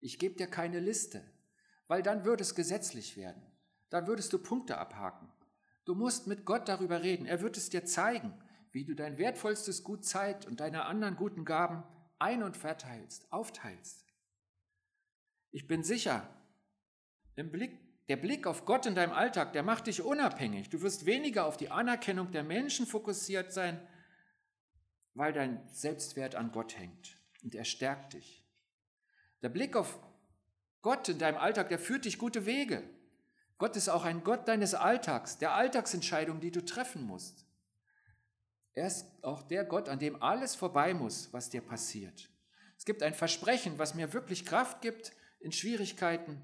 ich 0.00 0.18
gebe 0.18 0.34
dir 0.34 0.48
keine 0.48 0.80
Liste, 0.80 1.24
weil 1.86 2.02
dann 2.02 2.24
würde 2.24 2.42
es 2.42 2.54
gesetzlich 2.54 3.16
werden. 3.16 3.42
Dann 3.88 4.06
würdest 4.06 4.32
du 4.32 4.38
Punkte 4.38 4.78
abhaken. 4.78 5.32
Du 5.84 5.94
musst 5.94 6.26
mit 6.26 6.44
Gott 6.44 6.68
darüber 6.68 7.02
reden. 7.02 7.26
Er 7.26 7.40
wird 7.40 7.56
es 7.56 7.70
dir 7.70 7.84
zeigen, 7.84 8.34
wie 8.72 8.84
du 8.84 8.94
dein 8.94 9.18
wertvollstes 9.18 9.84
Gut 9.84 10.04
Zeit 10.04 10.46
und 10.46 10.60
deine 10.60 10.86
anderen 10.86 11.16
guten 11.16 11.44
Gaben 11.44 11.84
ein- 12.18 12.42
und 12.42 12.56
verteilst, 12.56 13.32
aufteilst. 13.32 14.04
Ich 15.50 15.66
bin 15.66 15.84
sicher, 15.84 16.28
im 17.36 17.50
Blick, 17.50 17.78
der 18.08 18.16
Blick 18.16 18.46
auf 18.46 18.64
Gott 18.64 18.86
in 18.86 18.94
deinem 18.94 19.12
Alltag, 19.12 19.52
der 19.52 19.62
macht 19.62 19.86
dich 19.86 20.02
unabhängig. 20.02 20.68
Du 20.68 20.82
wirst 20.82 21.06
weniger 21.06 21.46
auf 21.46 21.56
die 21.56 21.70
Anerkennung 21.70 22.30
der 22.32 22.44
Menschen 22.44 22.86
fokussiert 22.86 23.52
sein, 23.52 23.80
weil 25.14 25.32
dein 25.32 25.66
Selbstwert 25.68 26.34
an 26.34 26.52
Gott 26.52 26.76
hängt 26.76 27.16
und 27.42 27.54
er 27.54 27.64
stärkt 27.64 28.14
dich. 28.14 28.44
Der 29.42 29.48
Blick 29.48 29.76
auf 29.76 29.98
Gott 30.82 31.08
in 31.08 31.18
deinem 31.18 31.38
Alltag, 31.38 31.70
der 31.70 31.78
führt 31.78 32.04
dich 32.04 32.18
gute 32.18 32.44
Wege. 32.44 32.82
Gott 33.56 33.76
ist 33.76 33.88
auch 33.88 34.04
ein 34.04 34.24
Gott 34.24 34.48
deines 34.48 34.74
Alltags, 34.74 35.38
der 35.38 35.54
Alltagsentscheidungen, 35.54 36.40
die 36.40 36.50
du 36.50 36.64
treffen 36.64 37.06
musst. 37.06 37.46
Er 38.74 38.88
ist 38.88 39.06
auch 39.22 39.42
der 39.42 39.64
Gott, 39.64 39.88
an 39.88 40.00
dem 40.00 40.20
alles 40.22 40.54
vorbei 40.56 40.92
muss, 40.92 41.32
was 41.32 41.48
dir 41.48 41.62
passiert. 41.62 42.28
Es 42.76 42.84
gibt 42.84 43.02
ein 43.02 43.14
Versprechen, 43.14 43.78
was 43.78 43.94
mir 43.94 44.12
wirklich 44.12 44.44
Kraft 44.44 44.82
gibt 44.82 45.12
in 45.40 45.52
Schwierigkeiten. 45.52 46.42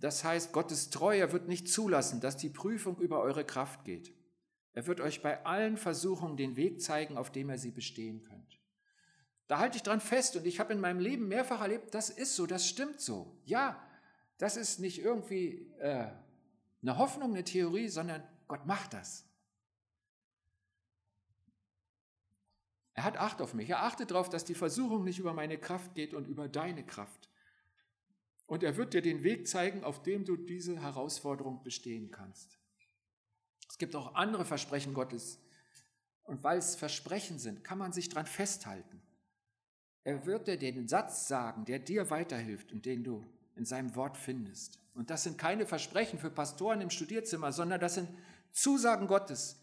Das 0.00 0.24
heißt, 0.24 0.52
Gottes 0.52 0.90
Treue 0.90 1.32
wird 1.32 1.48
nicht 1.48 1.68
zulassen, 1.68 2.20
dass 2.20 2.36
die 2.36 2.50
Prüfung 2.50 2.98
über 2.98 3.20
eure 3.20 3.44
Kraft 3.44 3.84
geht. 3.84 4.12
Er 4.72 4.86
wird 4.86 5.00
euch 5.00 5.22
bei 5.22 5.44
allen 5.46 5.76
Versuchungen 5.76 6.36
den 6.36 6.56
Weg 6.56 6.82
zeigen, 6.82 7.16
auf 7.16 7.30
dem 7.30 7.48
ihr 7.48 7.58
sie 7.58 7.70
bestehen 7.70 8.22
könnt. 8.22 8.60
Da 9.46 9.58
halte 9.58 9.76
ich 9.76 9.82
dran 9.82 10.00
fest 10.00 10.36
und 10.36 10.46
ich 10.46 10.58
habe 10.58 10.72
in 10.72 10.80
meinem 10.80 11.00
Leben 11.00 11.28
mehrfach 11.28 11.60
erlebt, 11.60 11.94
das 11.94 12.10
ist 12.10 12.34
so, 12.34 12.46
das 12.46 12.66
stimmt 12.66 13.00
so. 13.00 13.38
Ja, 13.44 13.80
das 14.38 14.56
ist 14.56 14.80
nicht 14.80 15.00
irgendwie 15.00 15.70
äh, 15.78 16.08
eine 16.82 16.98
Hoffnung, 16.98 17.30
eine 17.30 17.44
Theorie, 17.44 17.88
sondern 17.88 18.22
Gott 18.48 18.66
macht 18.66 18.94
das. 18.94 19.26
Er 22.94 23.04
hat 23.04 23.16
Acht 23.16 23.42
auf 23.42 23.54
mich. 23.54 23.68
Er 23.68 23.82
achtet 23.82 24.10
darauf, 24.10 24.28
dass 24.28 24.44
die 24.44 24.54
Versuchung 24.54 25.04
nicht 25.04 25.18
über 25.18 25.34
meine 25.34 25.58
Kraft 25.58 25.94
geht 25.94 26.14
und 26.14 26.26
über 26.26 26.48
deine 26.48 26.84
Kraft. 26.84 27.28
Und 28.46 28.62
er 28.62 28.76
wird 28.76 28.94
dir 28.94 29.02
den 29.02 29.22
Weg 29.22 29.48
zeigen, 29.48 29.84
auf 29.84 30.02
dem 30.02 30.24
du 30.24 30.36
diese 30.36 30.80
Herausforderung 30.80 31.62
bestehen 31.62 32.10
kannst. 32.10 32.58
Es 33.68 33.78
gibt 33.78 33.96
auch 33.96 34.14
andere 34.14 34.44
Versprechen 34.44 34.94
Gottes. 34.94 35.40
Und 36.24 36.42
weil 36.42 36.58
es 36.58 36.76
Versprechen 36.76 37.38
sind, 37.38 37.64
kann 37.64 37.78
man 37.78 37.92
sich 37.92 38.08
daran 38.08 38.26
festhalten. 38.26 39.02
Er 40.04 40.26
wird 40.26 40.48
dir 40.48 40.58
den 40.58 40.88
Satz 40.88 41.28
sagen, 41.28 41.64
der 41.64 41.78
dir 41.78 42.10
weiterhilft 42.10 42.72
und 42.72 42.84
den 42.84 43.04
du 43.04 43.24
in 43.56 43.64
seinem 43.64 43.94
Wort 43.94 44.16
findest. 44.16 44.78
Und 44.94 45.10
das 45.10 45.22
sind 45.24 45.38
keine 45.38 45.66
Versprechen 45.66 46.18
für 46.18 46.30
Pastoren 46.30 46.80
im 46.80 46.90
Studierzimmer, 46.90 47.52
sondern 47.52 47.80
das 47.80 47.94
sind 47.94 48.08
Zusagen 48.52 49.06
Gottes 49.06 49.60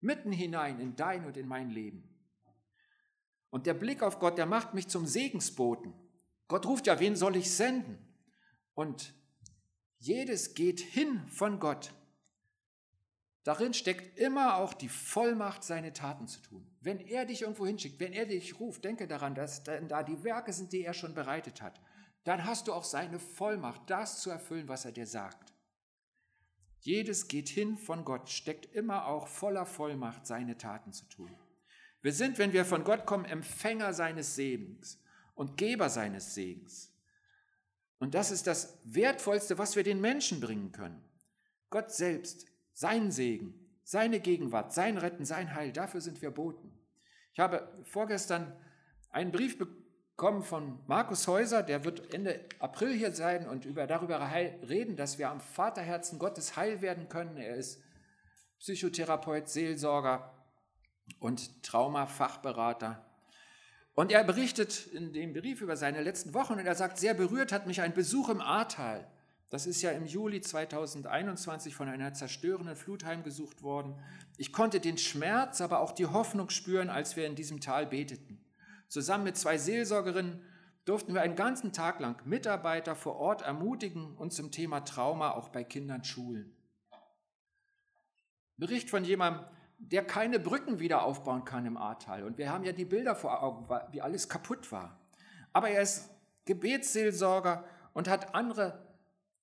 mitten 0.00 0.32
hinein 0.32 0.80
in 0.80 0.96
dein 0.96 1.24
und 1.24 1.36
in 1.36 1.48
mein 1.48 1.70
Leben. 1.70 2.04
Und 3.50 3.66
der 3.66 3.74
Blick 3.74 4.02
auf 4.02 4.18
Gott, 4.18 4.38
der 4.38 4.46
macht 4.46 4.74
mich 4.74 4.88
zum 4.88 5.06
Segensboten. 5.06 5.94
Gott 6.48 6.66
ruft 6.66 6.86
ja, 6.86 7.00
wen 7.00 7.16
soll 7.16 7.36
ich 7.36 7.50
senden? 7.50 7.98
Und 8.78 9.12
jedes 9.98 10.54
geht 10.54 10.78
hin 10.78 11.26
von 11.26 11.58
Gott. 11.58 11.92
Darin 13.42 13.74
steckt 13.74 14.16
immer 14.16 14.58
auch 14.58 14.72
die 14.72 14.88
Vollmacht, 14.88 15.64
seine 15.64 15.92
Taten 15.92 16.28
zu 16.28 16.40
tun. 16.42 16.64
Wenn 16.80 17.00
er 17.00 17.24
dich 17.24 17.42
irgendwo 17.42 17.66
hinschickt, 17.66 17.98
wenn 17.98 18.12
er 18.12 18.26
dich 18.26 18.60
ruft, 18.60 18.84
denke 18.84 19.08
daran, 19.08 19.34
dass 19.34 19.64
da 19.64 20.04
die 20.04 20.22
Werke 20.22 20.52
sind, 20.52 20.72
die 20.72 20.84
er 20.84 20.94
schon 20.94 21.12
bereitet 21.12 21.60
hat. 21.60 21.80
dann 22.22 22.44
hast 22.44 22.68
du 22.68 22.72
auch 22.72 22.84
seine 22.84 23.18
Vollmacht, 23.18 23.82
das 23.90 24.20
zu 24.20 24.30
erfüllen, 24.30 24.68
was 24.68 24.84
er 24.84 24.92
dir 24.92 25.08
sagt. 25.08 25.52
Jedes 26.78 27.26
geht 27.26 27.48
hin 27.48 27.78
von 27.78 28.04
Gott, 28.04 28.30
steckt 28.30 28.72
immer 28.76 29.08
auch 29.08 29.26
voller 29.26 29.66
Vollmacht, 29.66 30.24
seine 30.24 30.56
Taten 30.56 30.92
zu 30.92 31.04
tun. 31.06 31.34
Wir 32.00 32.12
sind, 32.12 32.38
wenn 32.38 32.52
wir 32.52 32.64
von 32.64 32.84
Gott 32.84 33.06
kommen, 33.06 33.24
Empfänger 33.24 33.92
seines 33.92 34.36
Segens 34.36 35.02
und 35.34 35.56
Geber 35.56 35.90
seines 35.90 36.36
Segens. 36.36 36.92
Und 37.98 38.14
das 38.14 38.30
ist 38.30 38.46
das 38.46 38.78
Wertvollste, 38.84 39.58
was 39.58 39.76
wir 39.76 39.82
den 39.82 40.00
Menschen 40.00 40.40
bringen 40.40 40.72
können. 40.72 41.02
Gott 41.70 41.90
selbst, 41.92 42.46
sein 42.72 43.10
Segen, 43.10 43.54
seine 43.82 44.20
Gegenwart, 44.20 44.72
sein 44.72 44.98
Retten, 44.98 45.24
sein 45.24 45.54
Heil, 45.54 45.72
dafür 45.72 46.00
sind 46.00 46.22
wir 46.22 46.30
Boten. 46.30 46.72
Ich 47.32 47.40
habe 47.40 47.68
vorgestern 47.84 48.52
einen 49.10 49.32
Brief 49.32 49.58
bekommen 49.58 50.42
von 50.42 50.78
Markus 50.86 51.26
Häuser, 51.26 51.62
der 51.62 51.84
wird 51.84 52.12
Ende 52.12 52.44
April 52.58 52.92
hier 52.92 53.12
sein 53.12 53.48
und 53.48 53.64
über, 53.64 53.86
darüber 53.86 54.20
reden, 54.20 54.96
dass 54.96 55.18
wir 55.18 55.30
am 55.30 55.40
Vaterherzen 55.40 56.18
Gottes 56.18 56.56
heil 56.56 56.82
werden 56.82 57.08
können. 57.08 57.36
Er 57.36 57.56
ist 57.56 57.82
Psychotherapeut, 58.58 59.48
Seelsorger 59.48 60.34
und 61.20 61.62
Traumafachberater. 61.62 63.07
Und 63.98 64.12
er 64.12 64.22
berichtet 64.22 64.86
in 64.92 65.12
dem 65.12 65.32
Brief 65.32 65.60
über 65.60 65.76
seine 65.76 66.02
letzten 66.02 66.32
Wochen 66.32 66.52
und 66.52 66.64
er 66.64 66.76
sagt, 66.76 66.98
sehr 66.98 67.14
berührt 67.14 67.50
hat 67.50 67.66
mich 67.66 67.80
ein 67.80 67.94
Besuch 67.94 68.28
im 68.28 68.40
Ahrtal. 68.40 69.04
Das 69.50 69.66
ist 69.66 69.82
ja 69.82 69.90
im 69.90 70.06
Juli 70.06 70.40
2021 70.40 71.74
von 71.74 71.88
einer 71.88 72.14
zerstörenden 72.14 72.76
Flut 72.76 73.04
heimgesucht 73.04 73.60
worden. 73.64 73.96
Ich 74.36 74.52
konnte 74.52 74.78
den 74.78 74.98
Schmerz, 74.98 75.60
aber 75.60 75.80
auch 75.80 75.90
die 75.90 76.06
Hoffnung 76.06 76.48
spüren, 76.48 76.90
als 76.90 77.16
wir 77.16 77.26
in 77.26 77.34
diesem 77.34 77.60
Tal 77.60 77.86
beteten. 77.86 78.38
Zusammen 78.86 79.24
mit 79.24 79.36
zwei 79.36 79.58
Seelsorgerinnen 79.58 80.44
durften 80.84 81.12
wir 81.12 81.22
einen 81.22 81.34
ganzen 81.34 81.72
Tag 81.72 81.98
lang 81.98 82.24
Mitarbeiter 82.24 82.94
vor 82.94 83.16
Ort 83.16 83.42
ermutigen 83.42 84.14
und 84.14 84.32
zum 84.32 84.52
Thema 84.52 84.84
Trauma 84.84 85.32
auch 85.32 85.48
bei 85.48 85.64
Kindern 85.64 86.04
schulen. 86.04 86.54
Bericht 88.58 88.90
von 88.90 89.04
jemandem, 89.04 89.44
der 89.78 90.04
keine 90.04 90.40
Brücken 90.40 90.80
wieder 90.80 91.02
aufbauen 91.02 91.44
kann 91.44 91.64
im 91.64 91.76
Ahrtal. 91.76 92.24
Und 92.24 92.36
wir 92.36 92.52
haben 92.52 92.64
ja 92.64 92.72
die 92.72 92.84
Bilder 92.84 93.14
vor 93.14 93.42
Augen, 93.42 93.68
wie 93.92 94.02
alles 94.02 94.28
kaputt 94.28 94.70
war. 94.72 94.98
Aber 95.52 95.70
er 95.70 95.82
ist 95.82 96.10
Gebetsseelsorger 96.44 97.64
und 97.94 98.08
hat 98.08 98.34
andere 98.34 98.86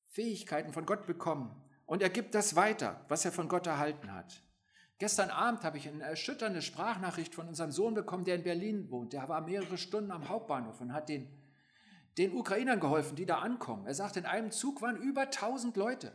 Fähigkeiten 0.07 0.73
von 0.73 0.85
Gott 0.85 1.05
bekommen. 1.05 1.55
Und 1.85 2.01
er 2.01 2.09
gibt 2.09 2.35
das 2.35 2.55
weiter, 2.55 3.05
was 3.07 3.25
er 3.25 3.31
von 3.31 3.47
Gott 3.47 3.67
erhalten 3.67 4.13
hat. 4.13 4.41
Gestern 4.97 5.29
Abend 5.29 5.63
habe 5.63 5.77
ich 5.77 5.87
eine 5.87 6.03
erschütternde 6.03 6.61
Sprachnachricht 6.61 7.35
von 7.35 7.47
unserem 7.47 7.71
Sohn 7.71 7.93
bekommen, 7.93 8.23
der 8.23 8.35
in 8.35 8.43
Berlin 8.43 8.89
wohnt. 8.89 9.13
Der 9.13 9.27
war 9.27 9.41
mehrere 9.41 9.77
Stunden 9.77 10.11
am 10.11 10.29
Hauptbahnhof 10.29 10.79
und 10.79 10.93
hat 10.93 11.09
den, 11.09 11.27
den 12.17 12.33
Ukrainern 12.33 12.79
geholfen, 12.79 13.15
die 13.15 13.25
da 13.25 13.39
ankommen. 13.39 13.85
Er 13.85 13.93
sagt, 13.93 14.15
in 14.15 14.25
einem 14.25 14.51
Zug 14.51 14.81
waren 14.81 14.97
über 14.97 15.23
1000 15.23 15.75
Leute 15.75 16.13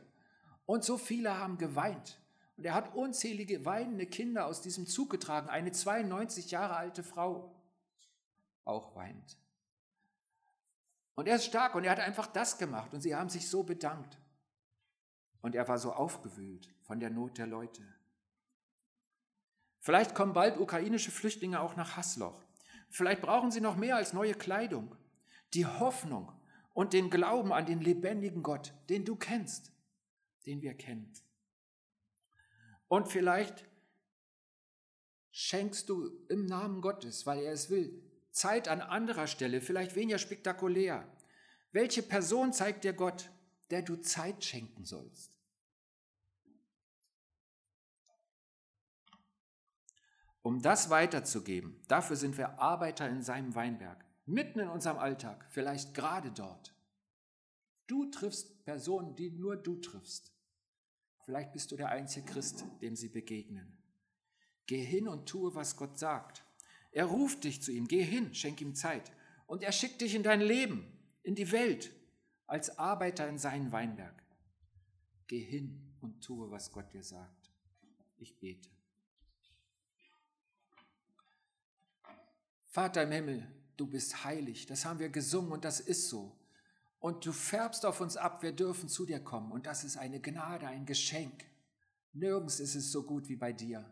und 0.64 0.82
so 0.82 0.96
viele 0.96 1.38
haben 1.38 1.58
geweint. 1.58 2.19
Und 2.60 2.66
er 2.66 2.74
hat 2.74 2.94
unzählige 2.94 3.64
weinende 3.64 4.04
Kinder 4.04 4.44
aus 4.44 4.60
diesem 4.60 4.86
Zug 4.86 5.08
getragen. 5.08 5.48
Eine 5.48 5.72
92 5.72 6.50
Jahre 6.50 6.76
alte 6.76 7.02
Frau 7.02 7.58
auch 8.66 8.94
weint. 8.94 9.38
Und 11.14 11.26
er 11.26 11.36
ist 11.36 11.46
stark 11.46 11.74
und 11.74 11.84
er 11.84 11.92
hat 11.92 12.00
einfach 12.00 12.26
das 12.26 12.58
gemacht 12.58 12.92
und 12.92 13.00
sie 13.00 13.16
haben 13.16 13.30
sich 13.30 13.48
so 13.48 13.62
bedankt. 13.62 14.20
Und 15.40 15.54
er 15.54 15.68
war 15.68 15.78
so 15.78 15.94
aufgewühlt 15.94 16.68
von 16.82 17.00
der 17.00 17.08
Not 17.08 17.38
der 17.38 17.46
Leute. 17.46 17.82
Vielleicht 19.78 20.14
kommen 20.14 20.34
bald 20.34 20.58
ukrainische 20.58 21.10
Flüchtlinge 21.10 21.62
auch 21.62 21.76
nach 21.76 21.96
Hasloch. 21.96 22.44
Vielleicht 22.90 23.22
brauchen 23.22 23.50
sie 23.50 23.62
noch 23.62 23.76
mehr 23.76 23.96
als 23.96 24.12
neue 24.12 24.34
Kleidung. 24.34 24.94
Die 25.54 25.64
Hoffnung 25.64 26.30
und 26.74 26.92
den 26.92 27.08
Glauben 27.08 27.54
an 27.54 27.64
den 27.64 27.80
lebendigen 27.80 28.42
Gott, 28.42 28.74
den 28.90 29.06
du 29.06 29.16
kennst, 29.16 29.72
den 30.44 30.60
wir 30.60 30.74
kennen. 30.74 31.10
Und 32.90 33.06
vielleicht 33.06 33.64
schenkst 35.30 35.88
du 35.88 36.10
im 36.28 36.46
Namen 36.46 36.80
Gottes, 36.80 37.24
weil 37.24 37.44
er 37.44 37.52
es 37.52 37.70
will, 37.70 38.02
Zeit 38.32 38.66
an 38.66 38.80
anderer 38.80 39.28
Stelle, 39.28 39.60
vielleicht 39.60 39.94
weniger 39.94 40.18
spektakulär. 40.18 41.06
Welche 41.70 42.02
Person 42.02 42.52
zeigt 42.52 42.82
dir 42.82 42.92
Gott, 42.92 43.30
der 43.70 43.82
du 43.82 43.94
Zeit 43.94 44.44
schenken 44.44 44.84
sollst? 44.84 45.38
Um 50.42 50.60
das 50.60 50.90
weiterzugeben, 50.90 51.80
dafür 51.86 52.16
sind 52.16 52.36
wir 52.38 52.58
Arbeiter 52.58 53.08
in 53.08 53.22
seinem 53.22 53.54
Weinberg, 53.54 54.04
mitten 54.26 54.58
in 54.58 54.68
unserem 54.68 54.98
Alltag, 54.98 55.46
vielleicht 55.50 55.94
gerade 55.94 56.32
dort. 56.32 56.74
Du 57.86 58.06
triffst 58.06 58.64
Personen, 58.64 59.14
die 59.14 59.30
nur 59.30 59.54
du 59.54 59.76
triffst. 59.76 60.32
Vielleicht 61.24 61.52
bist 61.52 61.70
du 61.70 61.76
der 61.76 61.90
einzige 61.90 62.26
Christ, 62.26 62.64
dem 62.80 62.96
sie 62.96 63.08
begegnen. 63.08 63.76
Geh 64.66 64.84
hin 64.84 65.08
und 65.08 65.28
tue, 65.28 65.54
was 65.54 65.76
Gott 65.76 65.98
sagt. 65.98 66.44
Er 66.92 67.06
ruft 67.06 67.44
dich 67.44 67.62
zu 67.62 67.72
ihm. 67.72 67.86
Geh 67.86 68.02
hin, 68.02 68.34
schenk 68.34 68.60
ihm 68.60 68.74
Zeit. 68.74 69.12
Und 69.46 69.62
er 69.62 69.72
schickt 69.72 70.00
dich 70.00 70.14
in 70.14 70.22
dein 70.22 70.40
Leben, 70.40 70.86
in 71.22 71.34
die 71.34 71.50
Welt, 71.52 71.92
als 72.46 72.78
Arbeiter 72.78 73.28
in 73.28 73.38
seinen 73.38 73.72
Weinberg. 73.72 74.22
Geh 75.26 75.40
hin 75.40 75.94
und 76.00 76.20
tue, 76.22 76.50
was 76.50 76.72
Gott 76.72 76.92
dir 76.92 77.02
sagt. 77.02 77.50
Ich 78.16 78.38
bete. 78.38 78.68
Vater 82.66 83.02
im 83.02 83.12
Himmel, 83.12 83.46
du 83.76 83.86
bist 83.86 84.24
heilig. 84.24 84.66
Das 84.66 84.84
haben 84.84 84.98
wir 84.98 85.08
gesungen 85.08 85.52
und 85.52 85.64
das 85.64 85.80
ist 85.80 86.08
so 86.08 86.39
und 87.00 87.24
du 87.24 87.32
färbst 87.32 87.86
auf 87.86 88.00
uns 88.02 88.18
ab, 88.18 88.42
wir 88.42 88.52
dürfen 88.52 88.88
zu 88.88 89.06
dir 89.06 89.20
kommen. 89.20 89.50
Und 89.50 89.66
das 89.66 89.84
ist 89.84 89.96
eine 89.96 90.20
Gnade, 90.20 90.66
ein 90.66 90.84
Geschenk. 90.84 91.44
Nirgends 92.12 92.60
ist 92.60 92.74
es 92.74 92.92
so 92.92 93.02
gut 93.02 93.28
wie 93.28 93.36
bei 93.36 93.52
dir. 93.52 93.90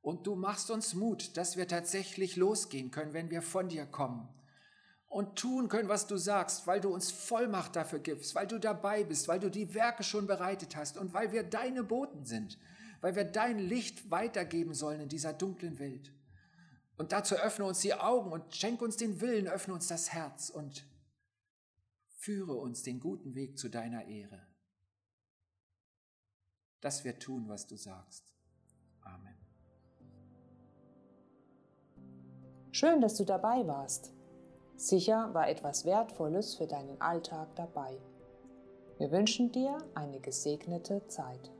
Und 0.00 0.26
du 0.26 0.36
machst 0.36 0.70
uns 0.70 0.94
Mut, 0.94 1.36
dass 1.36 1.56
wir 1.56 1.66
tatsächlich 1.66 2.36
losgehen 2.36 2.90
können, 2.90 3.12
wenn 3.12 3.30
wir 3.30 3.42
von 3.42 3.68
dir 3.68 3.86
kommen. 3.86 4.28
Und 5.08 5.36
tun 5.36 5.68
können, 5.68 5.88
was 5.88 6.06
du 6.06 6.16
sagst, 6.16 6.66
weil 6.66 6.80
du 6.80 6.88
uns 6.88 7.10
Vollmacht 7.10 7.76
dafür 7.76 7.98
gibst, 7.98 8.34
weil 8.34 8.46
du 8.46 8.58
dabei 8.58 9.04
bist, 9.04 9.28
weil 9.28 9.40
du 9.40 9.50
die 9.50 9.74
Werke 9.74 10.02
schon 10.02 10.26
bereitet 10.26 10.76
hast 10.76 10.96
und 10.96 11.12
weil 11.12 11.32
wir 11.32 11.42
deine 11.42 11.82
Boten 11.84 12.24
sind, 12.24 12.56
weil 13.00 13.14
wir 13.14 13.24
dein 13.24 13.58
Licht 13.58 14.10
weitergeben 14.10 14.74
sollen 14.74 15.00
in 15.00 15.08
dieser 15.08 15.32
dunklen 15.32 15.78
Welt. 15.78 16.12
Und 16.96 17.12
dazu 17.12 17.34
öffne 17.34 17.64
uns 17.64 17.80
die 17.80 17.94
Augen 17.94 18.30
und 18.32 18.54
schenk 18.54 18.80
uns 18.80 18.96
den 18.96 19.20
Willen, 19.20 19.48
öffne 19.48 19.74
uns 19.74 19.88
das 19.88 20.12
Herz 20.12 20.50
und 20.50 20.86
Führe 22.22 22.54
uns 22.54 22.84
den 22.84 23.00
guten 23.00 23.34
Weg 23.34 23.58
zu 23.58 23.68
deiner 23.68 24.06
Ehre. 24.06 24.46
Dass 26.80 27.02
wir 27.02 27.18
tun, 27.18 27.48
was 27.48 27.66
du 27.66 27.74
sagst. 27.74 28.24
Amen. 29.00 29.34
Schön, 32.70 33.00
dass 33.00 33.16
du 33.16 33.24
dabei 33.24 33.66
warst. 33.66 34.14
Sicher 34.76 35.34
war 35.34 35.48
etwas 35.48 35.84
Wertvolles 35.84 36.54
für 36.54 36.68
deinen 36.68 37.00
Alltag 37.00 37.56
dabei. 37.56 38.00
Wir 38.98 39.10
wünschen 39.10 39.50
dir 39.50 39.78
eine 39.96 40.20
gesegnete 40.20 41.04
Zeit. 41.08 41.50